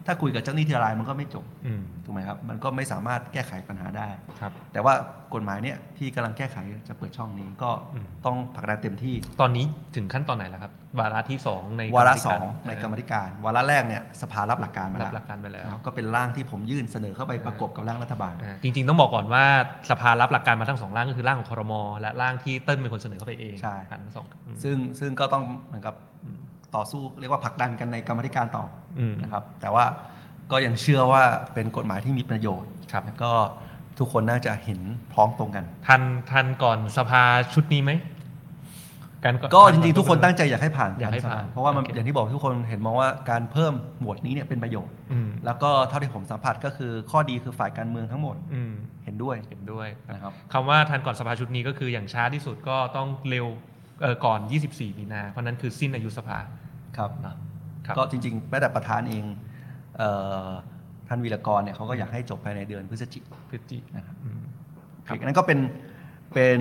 [0.06, 4.08] ถ้าคุยกับเจ้าหนี้ทีละรายมันก็ไม่จบอืมถูกไหมครับ มันก็ไม่สามารถแก้ไขปัญหาได้
[4.40, 4.94] ครับ แต่ว่า
[5.34, 6.58] กฎหมายเนี่ยที่กำลังแก้ไข
[6.88, 19.44] จะเปิดช่องนี้ก็อืมต้องผลักดันเต็มที่ ตอนนี้ถึงขั้นตอนไหนแล้วครับ วาระที่สองในวาระกมธิสกองในกรรมธิการ วาระแรกเนี่ยสภารับหลักการมารัแล้บวหลักการไปแล้วนะครับก็เป็นร่างที่ผมยื่นเสนอเข้าไปประกบกับร่างรัฐบาลอ่าจริง ๆ ต้องบอกก่อนว่า
[19.92, 26.38] สภารับหลักการมาทั้งสองร่างก็คือร่างของคอรมอและร่างที่เติ้ลเป็นคนเสนอเข้าไปเองใช่ผ่านทั้งสองอืมซึ่งซึ่งก็ต้องเหมือนกับอืม
[26.76, 28.66] ต่อสู้เรียกว่าผลักดันกันในกรรมธิการต่อ
[29.00, 29.86] อืมนะครับ แต่ว่า
[30.52, 33.32] ก็ยังเชื่อว่าเป็นกฎหมายที่มีประโยชน์ครับแล้วก็
[34.00, 34.80] ทุกคนน่าจะเห็น
[35.14, 36.02] พร้อมตรงกัน ทัน
[36.32, 37.22] ทันก่อนสภา
[37.54, 37.92] ชุดนี้ไหม
[39.24, 48.74] การก็จริงๆทุกคนตั้งใจอยากให้ผ่านอยากให้ผ่านเพราะว่ามันโอเคอย่างที่บอกทุกคนเห็นมองว่าการเพิ่มหมวดนี้เนี่ยเป็นประโยชน์อืมแล้วก็เท่าที่ผมสัมผัสก็คือข้อดีคือฝ่ายการเมืองทั้งหมดอืม
[49.06, 53.46] เห็นด้วยเห็นด้วยนะครับคำว่าทันก่อนสภาชุดนี้ก็คืออย่างช้าที่สุดก็ต้องเร็ว
[54.02, 56.38] เอ่อก่อน 24 มีนาเพราะนั้นคือสิ้นอายุสภา
[56.98, 57.36] ครับเนาะ
[57.86, 59.24] ครับก็จริงๆแม้แต่ประธานเอง
[59.98, 60.10] เอ่
[60.48, 60.50] อ
[61.08, 64.42] ท่านวีรกรเนี่ยเขาก็อยากให้จบภายในเดือนพฤศจิกพฤศจินะครับอืม
[65.08, 65.60] ครับนั่นก็เป็น
[66.34, 66.60] เป็น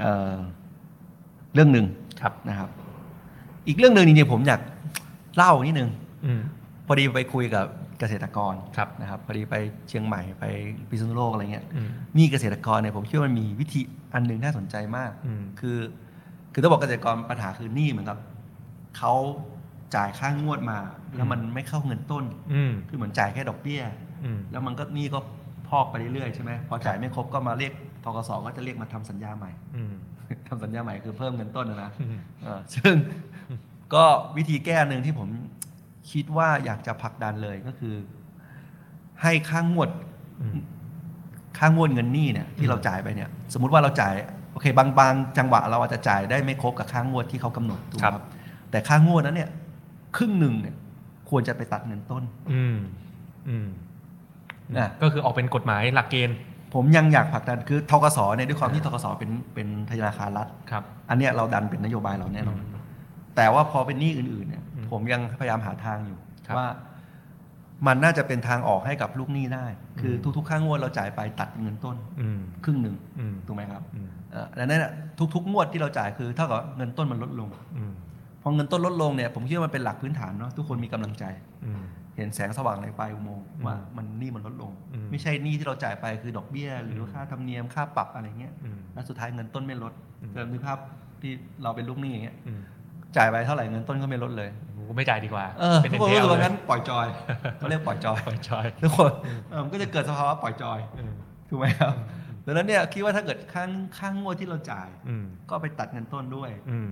[0.00, 0.36] เอ่อ
[1.54, 1.86] เรื่องหนึ่ง
[2.20, 2.68] ครับนะครับ
[3.66, 4.60] อีกเรื่องหนึ่งจริงๆผมอยาก
[5.36, 5.90] เล่านิดนึง
[6.24, 6.40] อืม
[6.86, 7.66] พอดีไปคุยกับ
[8.00, 9.54] เกษตรกรครับนะครับ พอดีไป
[9.88, 10.44] เชียงใหม่ไป
[10.88, 13.80] พิษณุโลกอะไรเงี้ยอืมมีเกษตรกรเนี่ยผมคิดว่ามันมีวิธี
[14.14, 15.78] อันหนึ่งน่าสนใจมากอืมคือ
[16.52, 18.18] คือต้องบอกเกษตรกรปัญหาคือหนี้เหมือนกับ
[18.98, 19.14] เขา
[19.96, 20.78] จ่ายค่างวดมา
[21.16, 23.82] แล้วมันไม่เข้าเงินต้นอืมคือเหมือนจ่ายแค่ดอกเบี้ย
[24.24, 25.18] อืมแล้วมันก็หนี้ก็
[25.68, 27.72] พอกไปเรื่อยๆใช่ไหมพอจ่ายไม่ครบก็มาเรียก
[28.04, 29.94] ทกสก็จะเรียกมาทำสัญญาใหม่อืม
[30.48, 32.94] ทำสัญญาใหม่คือเพิ่มเงินต้นนะนะอืมเออซึ่ง
[33.94, 34.04] ก็
[34.36, 35.28] วิธีแก้หนึ่งที่ผม
[36.10, 37.94] คิดว่าอยากจะผลักดันเลยก็คือ
[39.22, 39.90] ให้ค่างวด
[40.40, 40.60] อืม
[41.58, 44.14] ค่างวดเงินหนี้เนี่ยที่เราจ่ายไปเนี่ย สมมุติว่าเราจ่าย
[44.52, 48.24] โอเคบางบางจังหวะเราอาจจะจ่ายได้ไม่ครบกับค่างวดที่เขากำหนดถูกไหมครับครับ
[48.70, 49.50] แต่ค่างวดนั้นเนี่ย
[50.16, 50.74] ครึ่งหนึ่งเนี่ย
[51.30, 52.22] ควรจะไปตัดเงินต้น
[52.52, 52.76] อืม
[53.48, 53.66] อืม
[54.78, 56.36] อะก็คือออกเป็นกฎหมายหลักเกณฑ์
[56.74, 62.82] ผมยังอยากผลักดันคือทกสเนี่ยด้วยความที่ทกสเป็นเป็นธนาคารรัฐครับ อันเนี้ยเราดันเป็นนโยบายเราแน่นอนอืม
[63.36, 66.68] แต่ว่าพอเป็นหนี้อื่น ๆ เนี่ยอืมผมยังพยายามหาทางอยู่ครับว่า
[67.86, 69.66] มันน่าจะเป็นทางออกให้กับลูกหนี้ได้
[70.00, 74.92] คือมทุกๆ ค่างวดเราจ่ายไปตัดเงินต้นอืมครึ่งหนึ่งอืมถูกไหมครับอืมเอ่อดังนั้นน่ะ
[75.34, 77.92] ทุกๆ งวดที่เราจ่ายคือเท่ากับเงินต้นมันลดลงอืม
[78.44, 81.24] พอเงินต้นลดลงเนี่ยผมคิดว่ามันเป็นหลักพื้นฐานเนาะทุกคนมีกำลังใจ
[81.64, 81.82] อืม
[82.16, 90.78] เห็นแสงสว่างในปลายอุโมงค์อืมว่ามันหนี้มันลดลงอืมไม่ใช่หนี้ที่เราจ่ายไปคือดอกเบี้ย หรือว่าค่าธรรมเนียมค่าปรับอะไรเงี้ยอืมแล้วสุดท้ายเงินต้นไม่ลดอืมเริ่มนึกภาพ
[91.22, 92.60] ที่เราเป็นลูกหนี้อย่างเงี้ยอืม
[93.16, 94.50] จ่ายไปเท่าไหร่เงินต้นก็ไม่ลดเลย
[94.88, 97.06] กูไม่จ่ายดีกว่าเออเป็นทุอกย่างคนเดียวรู้สึกว่าเลยงั้นปล่อยจอย
[97.58, 99.12] เขาเรียกปล่อยจอยปล่อยจอยทุกคน
[99.50, 101.12] เออมันก็จะเกิดสภาวะปล่อยจอยอืม
[101.48, 101.92] ถูกไหมครับ
[102.46, 106.90] ดังนั้นเนี่ยคิดว่าถ้าเกิดข้างข้างงวดที่เราจ่ายอืมก็ไปตัดเงินต้นด้วยอืม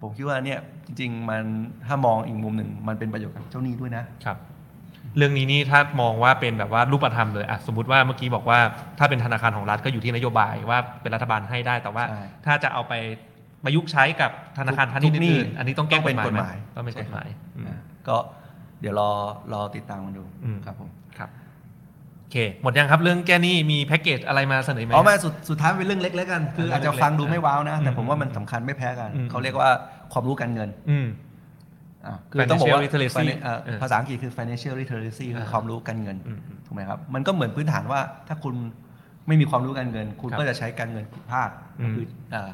[0.00, 1.44] ผมคิดว่าเนี่ยจริง ๆ มัน
[1.86, 4.38] ถ้ามองอีกมุมหนึ่งมันเป็นประโยชน์กับเจ้าหนี้ด้วยนะครับ
[5.16, 8.58] เรื่องนี้นี่ถ้ามองว่าเป็นแบบว่ารูปธรรมเลยอะสมมติว่าเมื่อกี้บอกว่า
[8.98, 12.94] ถ้าเป็นธนาคารของรัฐก็อยู่ที่นโยบายว่าเป็นรัฐบาลให้ได้แต่ว่าใช่ถ้าจะเอาไป
[13.64, 18.16] ประยุกต์ใช้กับธนาคารพาณิชย์ทุกหนี้อื่นๆอันนี้ต้องแก้ต้องเป็นกฎหมายกฎหมายไหต้องเป็นกฎหมายอืมนะก็
[18.80, 19.10] เดี๋ยวรอ
[19.52, 21.28] รอติดตามกันดูอืมครับผมครับ
[22.30, 29.70] โอเค หมดยังครับเรื่องแก้หนี้มีแพ็กเกจอะไรมาเสนอไหมอ๋อไม่สุดสุดท้ายเป็นเรื่องเล็ก ๆ กัน คือเรื่องอาจจะเล็กๆฟังดูไม่ว้าวนะ แต่อืมผมว่ามันสำคัญไม่แพ้กันอืมเขาเรียกว่า
[30.12, 31.06] ความรู้การเงินอืม
[32.06, 38.54] อะคือต้องบอกว่า Financial literacy Finan- เอ่อเออภาษาอังกฤษคือ financial literacy คืออ่าความรู้การเงินอืมถูกไหมครับ มันก็เหมือนพื้นฐานว่าถ้าคุณ
[39.28, 42.50] ไม่มีความรู้การเงิน คุณครับก็จะใช้การเงินผิดพลาดอืมก็คืออ่า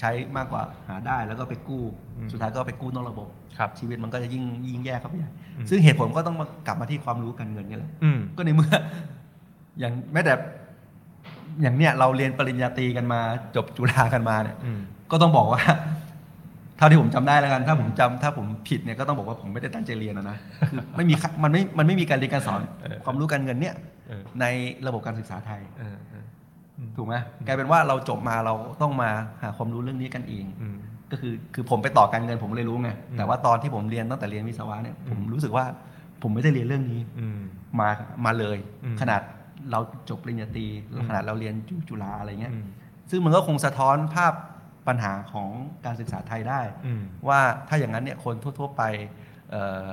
[0.00, 1.84] ใช้มากกว่าหาได้แล้วก็ไปกู้
[2.16, 8.70] อืมสุดท้ายก็ไปกู้นอกระบบครับชีวิตมันก็จะยิ่งยิ่งแย่เข้าไปใหญ่อืมซึ่งเหตุผลก็ต้องมากลับมาที่ความรู้การเงินนี่แหละอืมก็ในเมื่อ
[9.78, 10.32] อย่างแม้แต่
[11.62, 13.20] อย่างเนี้ยเราเรียนปริญญาตรีกันมา
[13.56, 14.80] จบจุฬากันมาเนี่ยอืม
[15.10, 15.62] ก็ต้องบอกว่า
[16.76, 20.36] เท่าที่ผมจำได้แล้วกัน ถ้าผมจำถ้าผมผิดเนี่ยก็ต้องบอกว่าผมไม่ได้ตั้งใจเรียนนะนะ
[20.70, 23.74] คือไม่มีค่ะมันไม่มันไม่มีการเรียนการสอนเออความรู้การเงินเนี่ย
[24.08, 24.44] เออใน
[24.86, 26.17] ระบบการศึกษาไทยเออเอออืม
[26.96, 27.14] ถูกไหม
[27.46, 29.10] กลายเป็นว่าเราจบมาเราต้องมา
[29.42, 30.76] หาความรู้เรื่องนี้กันเองอืม
[31.10, 35.64] ก็คือคือผมไปต่อการเงินผมเลยรู้ไงอืมแต่ว่าตอนที่ผมเรียนตั้งแต่เรียนวิศวะเนี่ยอืมผมรู้สึกว่า
[36.22, 37.40] ผมไม่ได้เรียนเรื่องนี้อืม
[37.80, 37.88] มา
[38.24, 39.22] มาเลยอืมขนาด
[39.70, 42.64] เราจบปริญญาตรีอืมขนาดเราเรียนจุจุฬาอะไรเงี้ยอืม
[43.10, 44.34] ซึ่งมันก็คงสะท้อนภาพ
[44.88, 45.48] ปัญหาของ
[45.86, 48.82] การศึกษาไทยได้อืมว่าถ้าอย่างนั้นเนี่ยคนทั่ว ๆ ไป
[49.50, 49.86] เอ่อ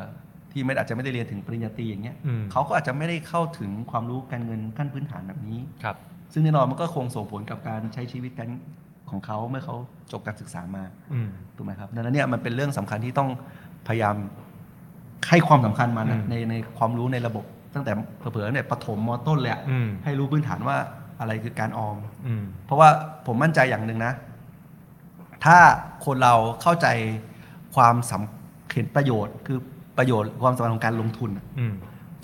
[0.51, 5.97] ที่ไม่อาจจะไม่ได้เรียนถึงปริญญาตรีอย่างเงี้ยอืมเขาก็อาจจะไม่ได้เข้าถึงความรู้การเงินขั้นพื้นฐานแบบนี้ครับ
[6.33, 8.47] ซึ่งแน่นอนมันก็คงส่งผลกับการใช้ชีวิตกัน
[9.09, 9.75] ของเขาเมื่อเขา
[10.11, 10.83] จบการศึกษามา
[11.13, 13.29] อืมถูกไหมครับดังนั้นเนี่ยมันเป็นเรื่องสำคัญที่ต้อง
[13.87, 14.15] พยายาม
[15.29, 20.77] ให้ความสำคัญมันอืนะมในในความรู้ในระบบ ตั้งแต่เผลอๆเนี่ยประถมมต้นเลยอะอืมให้รู้พื้นฐานว่า
[21.19, 22.89] อะไรคือการออมอืมเพราะว่า
[23.25, 24.13] ผมมั่นใจอย่างหนึ่งนะ
[25.45, 25.57] ถ้า
[26.05, 26.87] คนเราเข้าใจ
[27.75, 29.59] ความสำเห็นประโยชน์ คือ
[29.97, 31.73] ประโยชน์ความสำคัญของการลงทุนอะอืม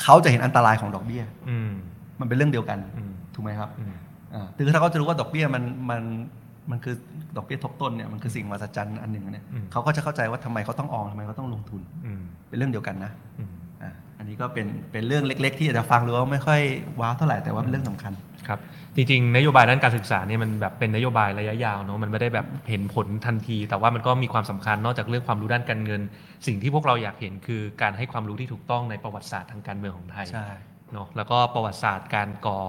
[0.03, 1.71] เขาจะเห็นอันตรายของดอกเบี้ยอืม
[2.19, 3.95] มันเป็นเรื่องเดียวกันอืม ถูกไหมครับอืม
[4.33, 6.01] อ่าคือถ้าเขาจะรู้ว่าดอกเบี้ยมันมัน
[6.71, 6.95] มันคือ
[7.37, 13.51] ดอกเบี้ยทบต้นเนี่ยมันคือสิ่งมหัศจรรย์อันหนึ่งเนี่ยอืมเขาก็จะเข้าใจว่าทำไมเขาต้องออมทำไมเขาต้องลงทุนอืมเป็นเรื่องเดียวกันนะอืม
[13.83, 16.61] อ่าอันนี้ก็เป็นเป็นเรื่องเล็ก ๆ ที่อาจจะฟังดูว่าไม่ค่อย
[17.01, 18.13] ว้าวเท่าไหร่แต่ว่าเป็นเรื่องสำคัญ
[18.47, 18.59] ครับ
[18.95, 26.01] จริงๆ นโยบายด้านการศึกษาเนี่ยมันแบบเป็นนโยบายระยะยาวเนอะมันไม่ได้แบบเห็นผลทันที แต่ว่ามันก็มีความสำคัญนอกจากเรื่องความรู้ด้านการเงิน
[26.47, 30.47] สิ่งที่พวกเราอยากเห็นคือการให้ความรู้ที่ถูกต้องในประวัติศาสตร์ทางการเมืองของไทยใช่
[30.93, 32.59] เนาะแล้วก็ประวัติศาสตร์การก่อ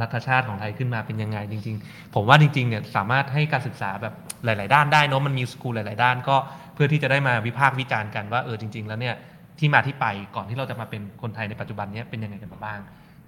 [0.00, 6.36] รัฐชาติของไทยขึ้นมาเป็นยังไงจริง ๆ ผมว่าจริงๆเนี่ยสามารถให้การศึกษาแบบหลาย ๆ ด้านได้เนอะมันมีสกูลหลาย ๆ ด้านก็
[6.74, 9.14] เพื่อที่จะได้มาวิพากษ์วิจารณ์กันว่าเออจริง ๆ แล้วเนี่ย
[9.58, 12.80] ที่มาที่ไปก่อนที่เราจะมาเป็นคนไทยในปัจจุบันเนี้เป็นยังไงกันมาบ้าง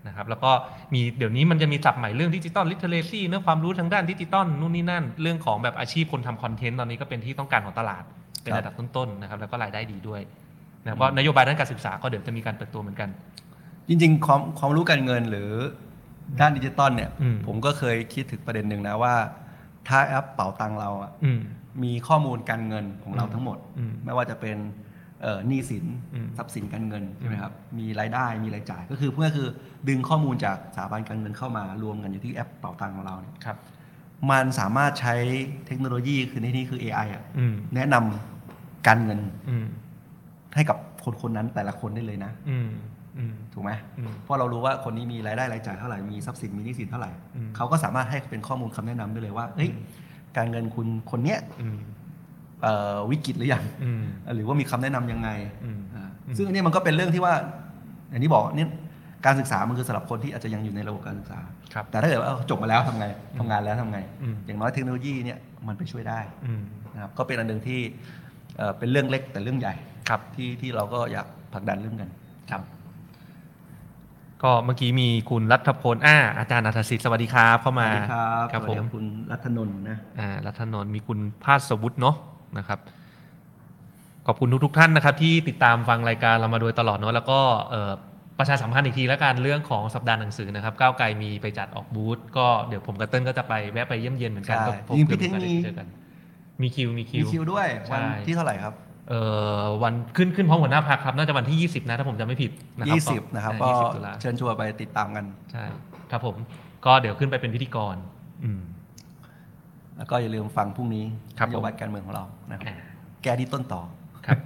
[0.07, 0.51] นะครับแล้วก็
[0.95, 8.03] มีเดี๋ยวนี้มันจะมีศัพท์ใหม่เรื่อง digital literacy เรื่องความรู้ทางด้านดิจิตอลนู่นนี่นั่น เรื่องของแบบอาชีพคนทำ content ตอนนี้ก็เป็นที่ต้องการของตลาด
[8.43, 10.21] เป็นระดับต้นๆนะครับแล้วก็รายได้ดีด้วย
[10.83, 13.09] นะครับก็นโยบายด้านการศึกษาก็เดี๋ยวจะมีการเปิดตัวเหมือนกัน
[13.89, 15.51] จริงๆความความรู้การเงินหรือ
[16.41, 19.15] ด้านดิจิตอลเนี่ยอืมผมก็เคยคิดถึงประเด็นหนึ่งนะว่า
[19.89, 21.41] ถ้าแอปเป๋าตังเราอะอืม
[21.83, 24.59] มีข้อมูลการเงินของเราอืมทั้งหมดอืมไม่ว่าจะเป็น
[25.23, 25.85] เอ่อหนี้สิน
[26.15, 29.49] อืมทรัพย์สินการเงินใช่ไหมครับมีรายได้มีรายจ่าย ก็คือเพื่อคือ
[29.89, 33.57] ดึงข้อมูลจากสถาบันการเงินเข้ามารวมกันอยู่ที่แอปเป๋าตังของเราเนี่ยครับ
[34.31, 35.15] มันสามารถใช้
[35.67, 39.67] เทคโนโลยีคือในที่นี้คือ AI อะอืมแนะนำการเงินอืม
[40.55, 42.96] ให้กับคนคนนั้นแต่ละคนได้เลยนะอืมอืม
[43.55, 49.71] ถูกไหมอืมเพราะเรารู้ว่าคนนี้มีรายได้รายจ่ายเท่าไหร่มีทรัพย์สินมีหนี้สินเท่าไหร่อืมเขาก็สามารถให้เป็นข้อมูลคำแนะนำได้เลยว่าเอ้ย
[50.37, 51.79] การเงินคุณคนเนี้ยอืม
[52.63, 54.03] เอ่อวิกฤตหรือยังอืม
[54.35, 55.29] หรือว่ามีคำแนะนำยังไง
[55.65, 57.35] อืมอ่าอืมซึ่งอันนี้มันก็เป็นเรื่องที่ว่า
[58.11, 58.69] อย่างที่บอกเนี่ย
[59.27, 61.41] การศึกษามันคือสำหรับคนที่อาจจะยังอยู่ในระบบการศึกษา
[61.75, 63.07] ครับแต่ถ้าเกิดว่าเอ้าจบมาแล้วทำไง
[63.39, 66.63] ทำงานแล้วทำไงอืมอย่างน้อยเทคโนโลยีเนี่ยมันไปช่วยได้อืม
[66.95, 67.81] นะครับก็เป็นอันหนึ่งที่
[68.57, 69.75] เอ่อเป็นเรื่องเล็กแต่เรื่องใหญ่
[70.09, 72.11] ครับที่ที่เราก็อยากผลักดันเรื่องกัน
[72.51, 72.63] ครับ
[74.47, 82.17] ก็ก็เมื่อกี้มีคุณรัฐพลอ่าอาจารย์อัธสิทธิ์สวัสดีครับเข้าสมาวัสดีครับครับสผวัสดีมคุณรัตนนท์นะอ่ารัฐนนท์มีคุณภาสวุฒิเนาะ
[82.59, 82.79] นะครับ
[84.27, 87.93] ขอบคุณทุกๆท่านนะครับ ที่ติดตามฟังรายการเรามาโดยตลอดเนาะแล้วก็เอ่อ
[88.39, 95.87] ประชาสัมพันธ์อีกทีแล้วกันเรื่องของสัปดาห์หนังสือนะครับก้าวไกลมีไปจัดออกบูธก็เดี๋ยวผมกับเติ้ลก็จะไปแวะไปเยี่ยมเยียนเหมือนกันใช่ก็พบจริงๆเพื่อนพี่เท่งกันมีได้เจอกัน
[96.63, 98.86] มีคิวมีคิมีวคิวด้วยใช่วันที่เท่าไหร่ครับเอ่อ
[99.83, 105.65] วันขึ้นขึ้นพร้อมหัวหน้าพักครับ น่าจะวันที่ 20 นะถ้าผมจำไม่ผิดนะครั20 นะครับอ่าก็20ตุลาเชิญชวนไปติดตามกัน ใช่
[106.11, 106.37] ครับผม
[106.87, 107.97] ก็เดี๋ยวขึ้นไปเป็นพิธีกร
[108.45, 108.61] อืม
[109.97, 111.05] แล้วก็อย่าลืมฟังพรุ่งนี้
[111.39, 112.77] ครับนโยบายการเมืองของเรานะครับอ่า
[113.23, 113.81] แก้ที่ต้นต่อ
[114.27, 114.39] ครับ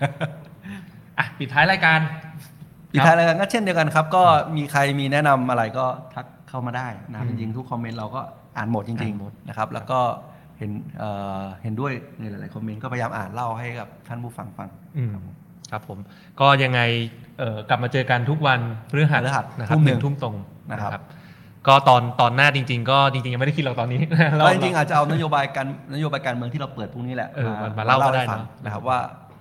[1.18, 2.00] อะปิดท้ายรายการ
[2.92, 4.22] อีกท้ายแล้วกันก็เช่นเดียวกันครับ ก็
[4.56, 8.20] มีใครมีแนะนำอะไรก็ทักเข้ามาได้นะครับอืจมริงๆทุกคอมเมนต์เราก็
[8.56, 10.00] อ่านหมดจริงอ่านหมดๆนะครับ แล้วก็
[10.60, 14.68] เห็นเอ่อเห็นด้วยในหลายๆคอมเมนต์ก็พยายามอ่านเล่าให้กับท่านผู้ฟังฟัง
[14.98, 15.10] อืม
[15.70, 15.98] ครับผม
[16.40, 16.80] ก็ยังไง
[17.38, 20.34] เอ่อกลับมาเจอกันทุกวันพฤหัสพฤหัสนะครับทุ่มหหนึ่นึ่งงทุ่มตรง
[20.70, 21.02] นะครับ
[21.68, 24.00] ก็ตอนตอนหน้าจริง ๆ ก็จริงๆยังไม่ได้คิดหรอกตอนนี้
[24.36, 28.98] แล้วจริงๆอาจจะเอานโยบายการนโยบายการเมืองที่เราเปิดพรุ่งนี้แหละเออมามาเล่าก็ได้ให้ฟังเนอะนะครับว่า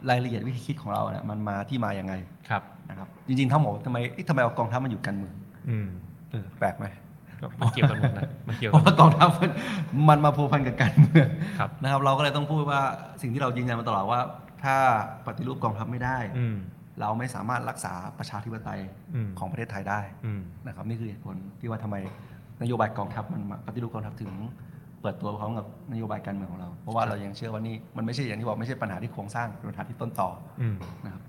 [0.10, 2.14] รายละเอียดวิธีคิดของเราเนี่ยมันมาที่มาอย่างไง
[2.50, 5.34] ครับนะครับ จริงๆถ้าหมอทำไมเอ๊ะทำไมเอากองทัพมาอยู่การเมือง
[5.70, 5.88] อืม
[6.32, 7.09] เออแปลกไหมก็
[7.60, 9.52] มันเกี่ยวกันหมดนะมันเกี่ยวเพกันราะว่ากองทัพมัน
[10.10, 11.28] มันมาพัวพันกับการเมือง
[11.60, 12.82] ครับนะครับ เราก็เลยต้องพูดว่า
[13.22, 14.20] สิ่งที่เรายืนยันมาตลอดว่า
[14.64, 14.76] ถ้า
[15.26, 16.58] ปฏิรูปกองทัพไม่ได้อืม
[17.00, 18.82] เราไม่สามารถรักษาประชาธิปไตย
[19.16, 21.96] อืมของประเทศไทยได้อืมนะครับนี่คือเหตุผลที่ว่าทำไม
[22.62, 24.32] นโยบายกองทัพมันมาปฏิรูปกองทัพถึง
[25.02, 30.30] เปิดตัวพร้อมกับนโยบายการเมืองของเรา เพราะว่าเรายังเชื่อว่านี่มันไม่ใช่อย่างที่บอกไม่ใช่ปัญหาที่โครงสร้างเป็นปัญหาที่ต้นต่อ
[30.62, 31.22] อืมนะครับ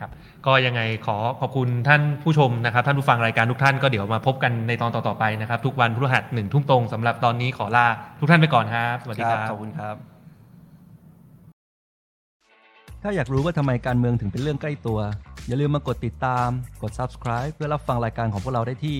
[0.00, 0.10] ครับ
[0.46, 7.86] ก็ยังไงขอขอบคุณท่านผู้ชมนะครับ ท่านผู้ฟังรายการทุกท่านก็เดี๋ยวมาพบกันในตอนต่อๆไปนะครับ ทุกวันพฤหัสหนึ่งทุ่มตรงสำหรับตอนนี้ขอลา
[8.20, 9.96] ทุกท่านไปก่อนครับสวัสดีครับขอบคุณครับ
[13.02, 14.98] ถ้าอยากรู้ว่าทำไมการเมืองถึงเป็นเรื่องใกล้ตัว
[15.46, 16.48] อย่าลืมมากดติดตาม
[16.82, 18.98] กด subscribe เพื่อรับฟังรายการของพวกเราได้ที่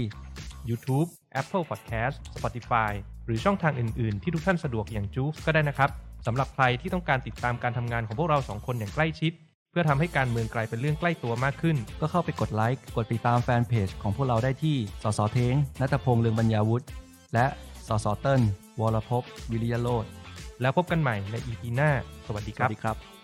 [0.70, 1.08] YouTube
[1.40, 2.92] Apple Podcast Spotify
[3.26, 5.90] หรือช่องทางอื่นๆ ที่ทุกท่านสะดวกอย่างจูฟก็ได้นะครับ
[6.26, 9.32] สำหรับใครที่ต้องการติดตามการทำงานของพวกเราสองคนอย่างใกล้ชิด
[9.70, 16.86] เพื่อทำให้การเมืองกลายเป็นเรื่องใกล้ตัวมากขึ้น ก็เข้าไปกดไลค์ กดติดตามแฟนเพจของพวกเราได้ที่ สสเทงนัตพงษ์เลืองบรรยาวุฒิ
[17.34, 17.46] และ
[17.88, 18.40] สสเติ้ล
[18.80, 20.04] วรภพวิริยโรธ
[20.60, 21.90] แล้วพบกันใหม่ใน EP หน้า
[22.26, 23.17] สวัสดีสครัวับสดีครับ